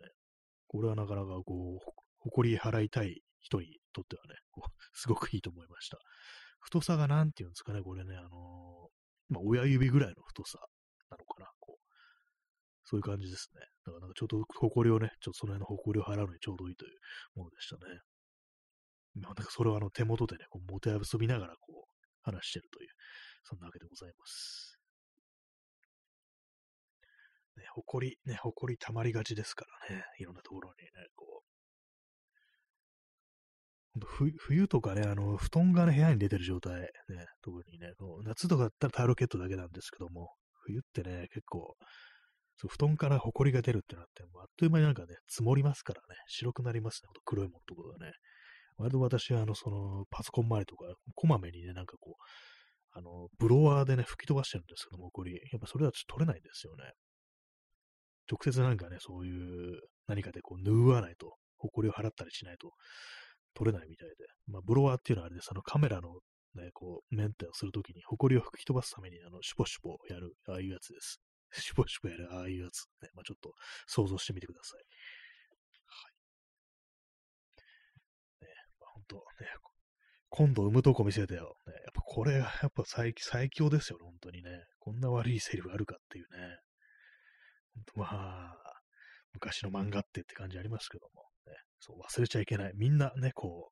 [0.67, 5.99] これはなかなかこう、誇り払いたい人にとってはね、こう すごくいいと思いました。
[6.59, 10.59] 太さがなんていうんですかね、これね、あのー、まあ、親指ぐらいの太さ
[11.09, 11.91] なのかな、こう。
[12.83, 13.61] そういう感じですね。
[13.85, 16.99] だからなんかちょうど誇りをね、ちょっとその辺の誇りを払うのにちょうどいいという
[17.35, 18.01] ものでしたね。
[19.15, 21.90] なんかそれをあの手元でね、こう、もてあそびながらこう、
[22.21, 22.89] 話してるという、
[23.43, 24.77] そんなわけでございます。
[27.57, 31.51] ね、誇り、ね、誇り溜まりがちですからね、いろんなところにね、こう、
[34.37, 36.89] 冬とかね、あの、布団がね、部屋に出てる状態、ね、
[37.41, 40.29] 特にね、こう夏とかだったらタオルケットだけなんですけども、
[40.63, 41.75] 冬ってね、結構、
[42.55, 48.13] そう布団から埃が出るってなって、あっという間になんかね、積もりますからね、白くなりますね、ほんと黒いものとかがね。
[48.81, 52.23] 割と私は、あの、その、パソコン周りとか、こまめにね、なんかこう、
[52.93, 56.91] あの、ブロワーでね、吹き飛ばしてるんですけども、これ、やっぱそれはちょっと取れないんですよね。
[58.29, 62.71] 直接なんかね、そういう何かでこう、縫わないと、埃を払ったりしないと
[63.53, 64.15] 取れないみたいで。
[64.47, 66.19] まあ、ブロワーっていうのはあれで、そのカメラの
[66.55, 71.21] ね、こう、メンテをするときに、埃を吹き飛ばすために、あの、シュポシュポやる、ああいうやつです。
[71.53, 72.85] シュポシュポやる、ああいうやつ。
[73.01, 73.53] ね、まあ、ちょっと
[73.87, 74.83] 想像してみてください。
[79.11, 79.47] とね、
[80.29, 81.57] 今度産むとこ見せてよ。
[81.67, 84.49] ね、やっぱこれがやっぱ最最強ですよ、本当にね。
[84.79, 86.57] こんな悪いセリフあるかっていうね。
[87.95, 88.55] まあ、
[89.33, 92.71] 昔の漫画ってって感じありますけども、ね、そう忘れちゃいけない。
[92.75, 93.71] みんなね、こ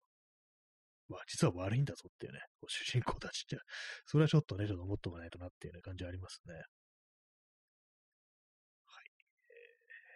[1.09, 3.57] う、わ実は悪いんだぞっていうね、こう主人公たちって、
[4.05, 6.53] それはちょっとね、ちょっと思っとかないとなっていう、ね、感じありますね。
[6.53, 6.65] はい。
[9.49, 9.53] え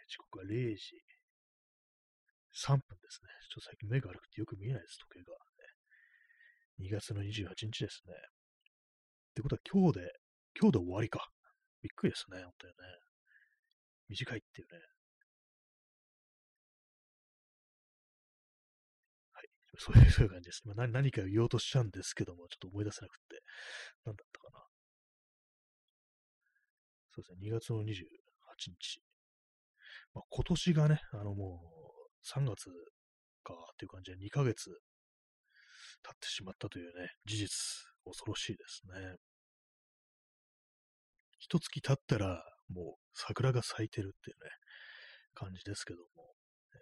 [0.06, 1.13] ー、時刻は0時
[2.54, 3.30] 3分ですね。
[3.50, 6.86] ちょっと最近目が悪くてよく見えないです、時計が、ね。
[6.86, 8.14] 2月の28日ですね。
[8.14, 10.14] ってことは今日で、
[10.60, 11.28] 今日で終わりか。
[11.82, 12.78] びっくりですね、本当にね。
[14.10, 14.80] 短いっていうね。
[19.34, 19.50] はい。
[19.78, 20.62] そういう そういう感じです。
[20.66, 23.42] まあ、何何か言おうとしちゃうんですけども、ちょっと思い出せなくて。
[24.06, 24.68] 何だったかな。
[27.10, 29.02] そうですね、2月の28日。
[30.14, 31.73] まあ、今年がね、あのもう
[32.24, 32.70] 3月
[33.44, 34.70] かっていう感じで2ヶ月
[36.04, 37.50] 経ってしまったというね、事実、
[38.06, 39.16] 恐ろしいですね。
[41.40, 44.50] 一月経ったら、もう桜が咲いてるっていうね、
[45.34, 46.34] 感じですけども。
[46.74, 46.78] え、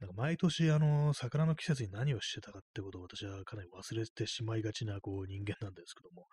[0.00, 6.26] なんか毎年、あの、桜の季節に何をしてたかってことを私はかなり忘れてしまいがちな、こう、人間なんですけども、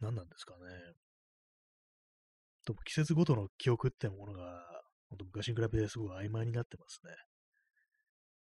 [0.00, 0.58] 何なんですかね。
[2.64, 4.43] と季節ごとの記憶ってものが、
[5.14, 7.12] 本当昔に比べてすごく曖昧になってますね。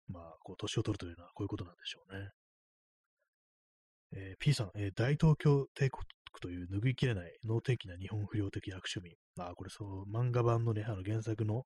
[0.07, 2.29] まあ、こう、年を取るというのはこういうことなんでしょうね。
[4.17, 6.05] えー、P さん、えー、大東京帝国
[6.41, 9.15] という拭いきれない脳天気な日本不良的悪趣味。
[9.35, 11.63] まあ、これそう、漫画版のね、あの原作の、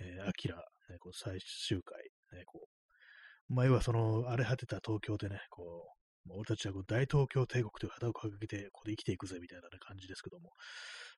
[0.00, 2.02] えー、アキラ、ね、こう最終回、
[2.38, 2.68] ね、こ
[3.50, 10.50] う、前はその、荒れ果てた東京でね、こう、俺たちはこう大東京帝国という旗を掲げて、ここで生きていくぜみたいな、感じですけども、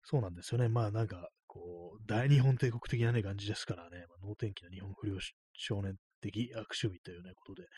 [0.02, 0.68] そうなんですよね。
[0.68, 5.16] まあなんか、こう、大日本帝国的なね、感じですからね、まあ、能天気な日本不良
[5.54, 7.68] 少年的悪趣味というね、ことで、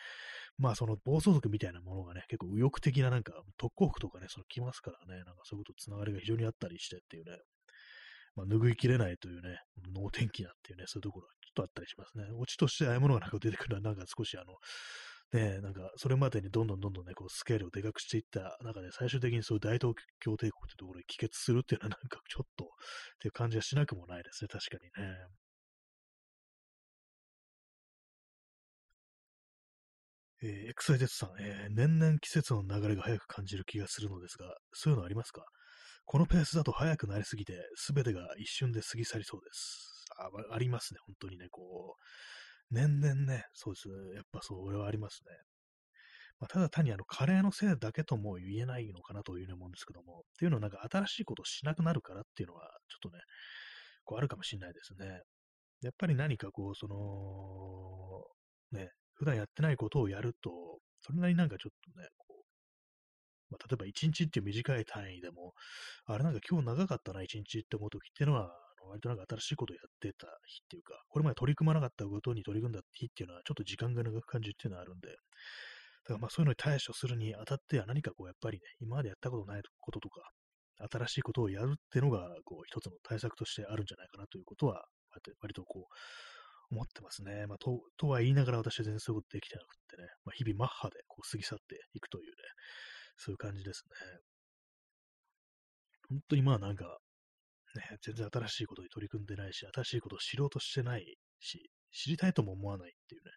[0.59, 7.39] まあその暴走族みたいなものがね、結構右翼的ななんか特攻服とかね、その来ますからね、なんかそういうことつながりが非常にあったりしてっていうね、
[8.35, 9.59] まあ拭いきれないというね、
[9.95, 12.25] 能天気なっていうね、そういうところがちょっとあったりしますね。
[12.37, 14.55] オチとしてああいうものがなんか出てくるのはなんか少しあの、
[15.33, 22.69] ね、なんか、それまでにどんどんどんどんね、こう、スケールをでかくしていった中で、最終的にそういう大東京帝国ってところに帰結するっていうのは、なんかちょっと、っ
[23.21, 25.17] ていう感じはしなくもないですね、確かにね。
[30.41, 35.45] えー、XYZ さん、えー、年々季節の流れが早く感じる気がするのですが、そういうのありますか？
[36.05, 40.05] このペースだと早くなりすぎて、すべてが一瞬で過ぎ去りそうです。
[40.17, 42.03] あありますね、本当にね、こう、
[42.71, 43.89] 年々ね、そうです。
[44.15, 45.33] やっぱそう、俺はありますね。
[46.41, 53.23] まあ、ただ単にあの、カレーのせいだけとも言えないのかなというふうに思うんですけども、っていうのはなんか新しいことをしなくなるからっていうのは、ちょっとね、
[54.05, 55.23] こうあるかもしれないですね。
[55.83, 56.87] やっぱり何かこう、そ
[58.73, 60.51] の、ね、普段やってないことをやると、
[61.01, 65.55] それなりになんかちょっとね、こう、まあ、例えば1日っていう短い単位でも、
[66.05, 68.53] あれなんか今日長かったな、1日って思うときっていうのは、
[68.87, 80.31] 割となんか新しいことをやってた日っていうか、これまで取り組まなかったことに取り組んだ日っていうのは、ちょっと時間が長く感じるっていうのはあるんで、だからまあそういうのに対処するにあたっては何かこうやっぱりね、今までやったことないこととか、
[80.91, 84.85] 新しいことをやるっていうのが、こう一つの対策としてあるんじゃないかなということは、
[85.41, 85.95] 割とこう、
[86.71, 87.47] 思ってますね。
[87.47, 92.33] まあ、と、とは言いながら私は全然そういうことできてなくてね、まあ、日々マッハでこう過ぎ去っていくというね、
[93.17, 94.21] そういう感じですね。
[96.11, 96.99] 本当にまあなんか、
[97.75, 103.31] ね、全然新しいことに取り組んでないし、新しいことを知ろうとしてないし、知りたいとも思わないっていうね、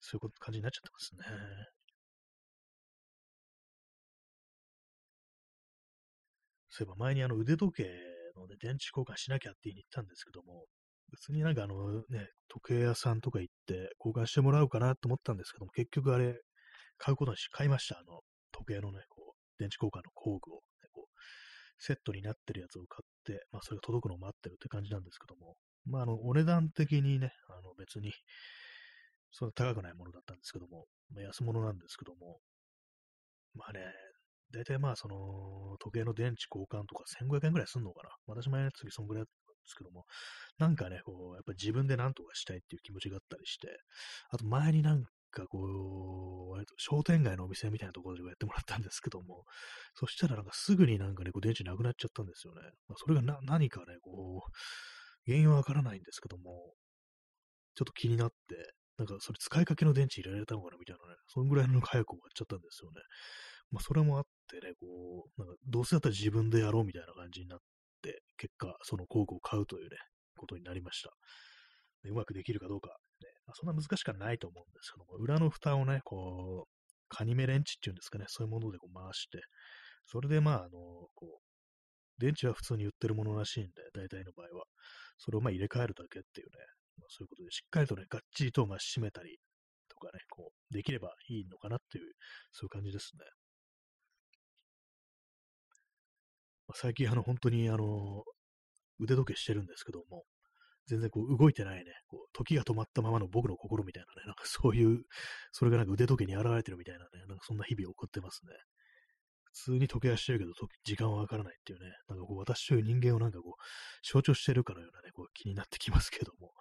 [0.00, 1.76] そういう感じになっちゃってますね。
[6.70, 7.84] そういえば前にあの腕時計
[8.36, 10.66] の、ね、電池交換しなきゃって言いに行ったんですけども、
[11.10, 16.38] 別になんかあのね、時計屋さんとか行って交換してもらおうかなと思ったんですけども、結局あれ、
[16.98, 17.98] 買うことにし、買いました。
[17.98, 18.20] あの、
[18.52, 20.60] 時計のね、こう、電池交換の工具を、
[21.78, 25.56] セットになってるやつを買って、まあ、それが届くのを待ってるって感じなんですけども、
[25.86, 28.12] まあ、あの、お値段的にね、あの、別に、
[29.30, 32.38] そんな高くないものだったんですけども、まあ、安物なんですけども、
[33.54, 33.80] まあね、
[34.52, 38.10] 大体まあ、その、時計の電池交換とか1500円ぐらいすんのかな。
[38.26, 40.04] 私前の次そんぐらいだったんですけども、
[40.58, 43.68] なんかね、こう、やっぱ自分で何とかしたいっていう気持ちがあったりして、
[44.30, 49.44] あと前になんかこう、商店街のお店みたいなところでやってもらったんですけども、
[49.94, 52.62] そしたらなんかすぐになんかね、こう電池なくなっちゃったんですよね。
[52.88, 54.50] まあ、それがな何かね、こう、
[55.26, 56.74] 原因はわからないんですけども、
[57.74, 63.00] ちょっと気になって、なんかそれ使いかけの電池入れられたのかなみたいなね、そんぐらいの早く終わっちゃったんですよね。
[63.70, 67.58] まあそれもあってね、こう、なんかどうせだったら自分でやろうみたいな感じになっ
[68.02, 69.96] て、結果その工具を買うというね、
[70.36, 71.10] ことになりました。
[72.04, 72.88] うまくできるかどうか
[73.20, 76.70] ね、そんな難しくはないと思うんですけども、裏の蓋をね、こう、
[77.08, 79.40] カニメレンチっていうんですかね、そういうものでこう回して、
[80.06, 80.70] それでまあ、あの、
[81.14, 81.46] こう、
[82.18, 84.64] 電池は普通に売ってるものらしいんで、大体の場合は。
[85.18, 86.52] それをまあ入れ替えるだけっていうね、
[86.98, 89.38] まあ、そういうことで、しっかりとね、がっちりとまあ締めたり
[89.88, 92.12] とかね、こう、できればいいのかなっていう、
[92.52, 93.24] そういう感じですね。
[96.68, 98.24] まあ、最近、あの、本当に、あの、
[98.98, 100.24] 腕時計してるんですけども、
[100.86, 105.02] 全然こう動いてないね、こう時が止まったままの僕の心みたいなね、なんかそういう、
[105.52, 108.52] それがなんか腕時計に現れてるみたいなね、なんかそんな日々を送ってますね。
[109.44, 110.52] 普通に時計はしてるけど、
[110.84, 113.62] 時間はわからないっていうね、なんかこう、私という人間をなんかこう、
[114.06, 116.52] 象徴してるかのようなね、こう、気になってきますけども、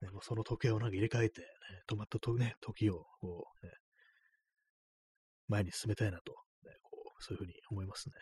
[0.00, 1.46] ね、もうその時計をなんか入れ替えて、ね、
[1.88, 3.72] 止まったと、ね、時を、こう、ね、
[5.48, 6.32] 前に進めたいなと、
[6.64, 8.14] ね、こう、そういうふうに思いますね。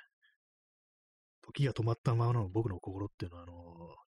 [1.43, 3.53] 時が止まったままの僕の心っていうのは、あの、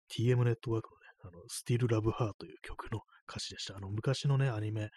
[0.10, 3.78] TM ネットワークの、あの、Still Love Her という曲の歌詞でした。
[3.78, 4.90] あの、昔のね、アニメ、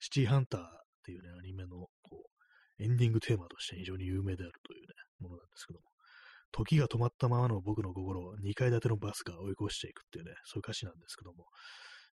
[0.00, 0.64] シティハンターっ
[1.04, 2.24] ていうね、アニメの、こ
[2.78, 4.86] う、エンディングテーマとして非常に有名であるというね、
[5.20, 5.86] ものなんですけども、
[6.52, 11.46] 時が止まったままの僕の心を2階建てのバスが追い越していくっていうね、そういう歌詞なんですけども、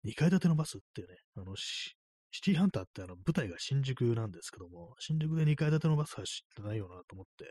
[0.04, 1.94] 2階建てのバスってね、あの、シ
[2.42, 7.44] ティハンターってあの舞台が新宿なんですけども、新宿で2階建てのバス走ってないよなと思って、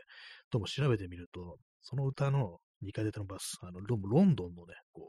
[0.50, 5.08] どうも調べてみると、その歌の2階建てのバス、あのロンドンのね、こ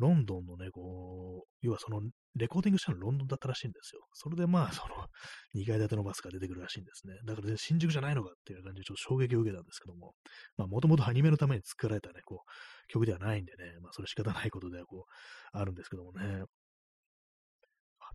[0.00, 2.00] ロンドンのね、こう、要はその、
[2.34, 4.00] レコーディングしたのロンドンだったらしいんですよ。
[4.14, 4.94] それでまあ、その、
[5.54, 7.14] 2階建てのバスが出てくるらしいんですね。
[7.26, 10.14] だから、ね、新宿じゃないのかっていう感じでちょっと衝撃を受けたんですけども、
[10.56, 16.44] まあ、もともとアニメのために作られたね、こう、曲ではないんでね、まあ、それ仕方ないことではこう、あるんですけどもね。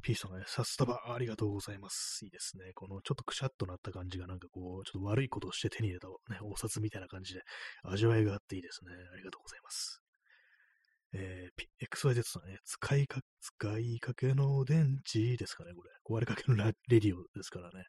[0.01, 2.23] ピースさんがね、サスタバありがとうございます。
[2.25, 2.73] いいですね。
[2.75, 7.41] このちょっとくしゃっとなった感じがなんかこう、ちょっと悪いことをして手に入れた、ね、お札みたいな感じで
[7.83, 8.91] 味わいがあっていいですね。
[8.91, 10.04] ありがとうございます。
[11.17, 15.89] えー、XYZ さんね、使いか、使いかけの電池ですかね、これ。
[16.17, 17.85] 壊れかけのラレディオですからね。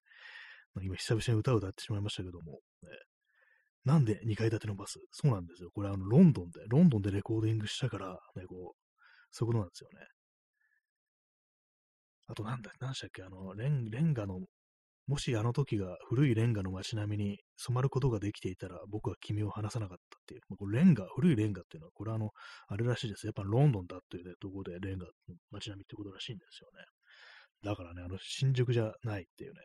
[0.80, 2.88] 今、久々に歌を歌ってしまいましたけども、ね、
[3.84, 5.00] なんで2階建てのバス？
[5.10, 5.70] そうなんですよ。
[5.74, 8.78] これ、あの、ロンドンで、ロンドンでレコーディングしたから、ね、こう、
[9.32, 10.06] そういうことなんですよね。
[12.28, 14.40] あと、なんだ、何でしたっけ、あの、レンレンガの
[15.06, 20.40] もしあの時が古いレンガの街並みに染まることができていたら、僕は君を離さなかったっていう。
[20.56, 22.30] これレンガ、古いレンガっていうのは、これはあの、
[22.66, 23.26] あれらしいです。
[23.26, 25.12] やっぱロンドンだっていう、ね、ところでレンガの
[25.52, 26.84] 街並みってことらしいんですよね。
[27.62, 29.60] だからね、あの、新宿じゃないっていうね、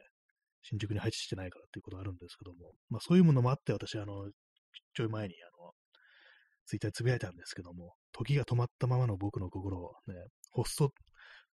[0.61, 4.29] 新宿に配置してないからっていうことあるんですけども、まあそういうものもあって、私、あの、
[4.93, 5.71] ちょい前に、あの、
[6.65, 10.13] ツイッターつぶやいたんですけども、時が止まったままの僕の心をね、
[10.51, 10.91] ホスト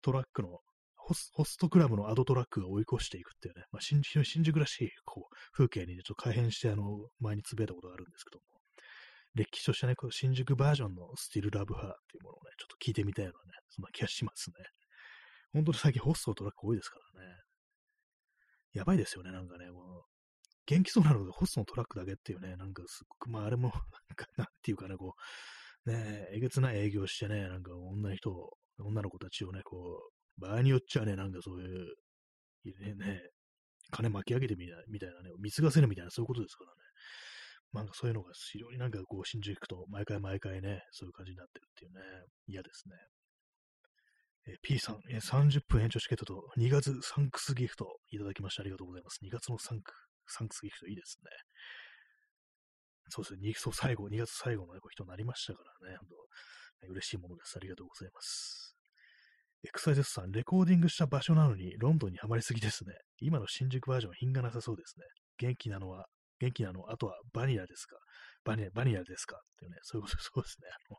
[0.02, 0.58] トラックの
[1.06, 6.82] ホスホストクラブのアドトラックが追い越していくっていうね、まあ、新新宿らしいこう風景に、ね、ちょっと改変して、あの、
[7.20, 8.60] 前につぶやいたことがあるんですけども、
[9.36, 14.56] 歴史としてね、こう新宿バージョンのスティルラブハーっていうものをね、ちょっと聞いてみたいようなね、そんな気がしますね。
[15.52, 17.36] 本当に最近ホストのトラック多いですからね。
[18.72, 20.02] やばいですよね、なんかね、もう、
[20.66, 23.80] 元気そうなのでホストのトラックだけっていうね、なんかすっごく、まああれも、なん
[24.16, 25.14] か、なんていうかね、こ
[25.86, 31.94] う、ねえげつない営業してね、なんか女の人を、女の子たちをね、こう、場合によっちゃね、なんかそういう、
[32.80, 33.22] ね、ね
[33.90, 36.76] 金巻き上げてみたいみたいなね、貢がせるみたいな、そういうことですからね。
[37.72, 42.00] なんかそういうのが非常になんかこう、新宿行くと、毎回毎回ね、そういう感じになってるっていうね、
[42.46, 42.96] 嫌ですね。
[44.48, 49.18] え、P さん、え、30分延長チケットと2月サンクスギフトいただきましてありがとうございます。
[49.22, 49.92] 2月のサンク
[50.28, 51.30] サンクスギフトいいですね。
[53.08, 57.56] そうですね、そう最後、2月最後の、人になりましたからね、本当嬉しいものです。
[57.56, 58.75] ありがとうございます。
[59.64, 62.94] エクサイゼスさん、レコーディングした場所なのにロンドンにはまりすぎですね。
[63.20, 65.04] 今の新宿バージョン品がなさそうですね。
[65.38, 66.06] 元気なのは、
[66.38, 67.96] 元気なの、あとはバニラですか？
[68.44, 69.36] バニラ、バニラですか？
[69.36, 70.68] っていうね、そういうことそうですね。
[70.70, 70.98] あの、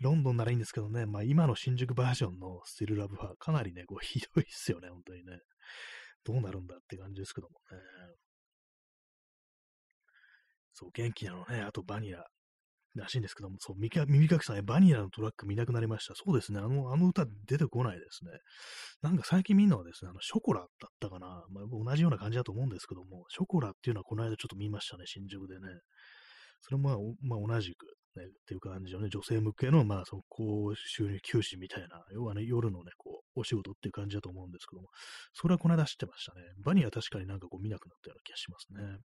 [0.00, 5.38] ロンドンならいいんですけどね、まあ今の新宿バージョンのスティルラブはかなりね、こうひどいっすよね、本当にね。
[6.24, 7.78] どうなるんだって感じですけどもね。
[10.74, 12.26] そう、元気なのね、あとバニラ。
[12.96, 16.14] らしいんですけども、そう、耳かきさんね、バニラのトラック見なくなりました。
[16.14, 18.32] そうですね、あの、あの歌出てこないですね。
[19.02, 20.68] なんか最近見るのはですね、あの、ショコラだっ
[20.98, 21.44] たかな。
[21.50, 25.68] まあ、同じような感じだと思うんですけども、ショコラっていうのはこの間ちょっと見ましたね、新宿でね。
[26.62, 27.86] それもまあ、まあ、同じく、
[28.16, 34.88] ね、っていう感じのね、女性向けの、まあ、その高収入休止みたいな、要はね、夜のね、こう、お仕事っていう感じだと思うんですけども、
[35.32, 36.40] それはこの間知ってましたね。
[36.64, 38.98] バニラ確かになんかこう見なくなったような気がしますね。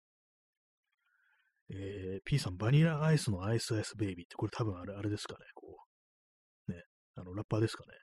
[1.69, 5.77] えー、P さん、バニラアイスのアイスアイスベイビーって、これ多分あれ、あれですかね、こ
[6.67, 6.83] う、ね、
[7.15, 7.93] あの、ラッパーですかね。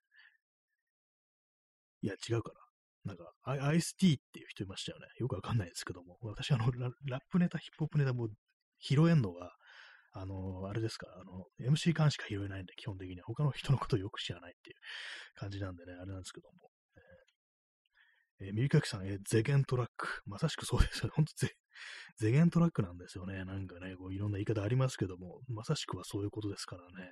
[2.03, 2.61] いや、違うかな。
[3.05, 5.07] なんかア、アイスティーっていう人いましたよね。
[5.19, 8.29] よくわかんないですけども、私、あのラ、ラップネタ、ヒップホップネタも
[8.81, 9.53] 拾えんのが、
[10.13, 13.25] あの、あれですか、あの、MC 間しか拾えないんで、基本的には。
[13.27, 14.77] 他の人のことをよく知らないっていう
[15.37, 16.70] 感じなんでね、あれなんですけども。
[18.41, 20.22] えー、えー、耳かきさん、えー、ゼゲントラック。
[20.26, 21.12] まさしくそうですよね。
[21.14, 21.55] ほんとゼ、
[22.18, 23.45] ゼゲントラックなんですよね。
[23.45, 27.11] なんかね、こういろんな言い方ありますけども、まさしくはそういうことですからね。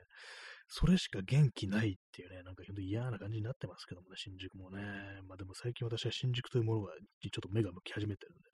[0.69, 4.83] それしか元気ないっていうね、なんか本当嫌な感じになってますけどもね、新宿もね。
[5.27, 8.45] まあでも最近私は新宿というものがちょっと目が向き始めてるんでね、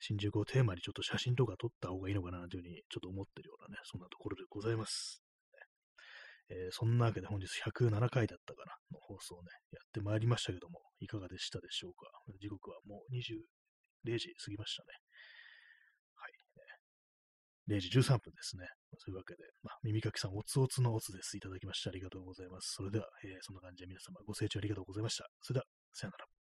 [0.00, 5.31] 新宿をテーマにちょっと写真とか撮った方がいいのかなというふうにちょっと思ってるようなね、そんなところでございます。
[6.50, 12.10] えー、そんなわけで本日107回だったかなの放送をね、やってまいりましたけども、いかがでしたでしょうか。
[12.40, 13.40] 時刻はもう20、
[14.04, 14.88] 0時過ぎましたね。
[16.16, 16.32] はい
[17.68, 18.66] 0時13分ですね。
[18.98, 21.36] そういうわけで、まあ、耳かきさん、おつおつのおつです。
[21.36, 22.74] いただきましてありがとうございます。
[22.74, 25.26] それでは、えーそんな感じで皆様ご清聴ありがとうございました。
[25.42, 26.31] それでは、さよなら。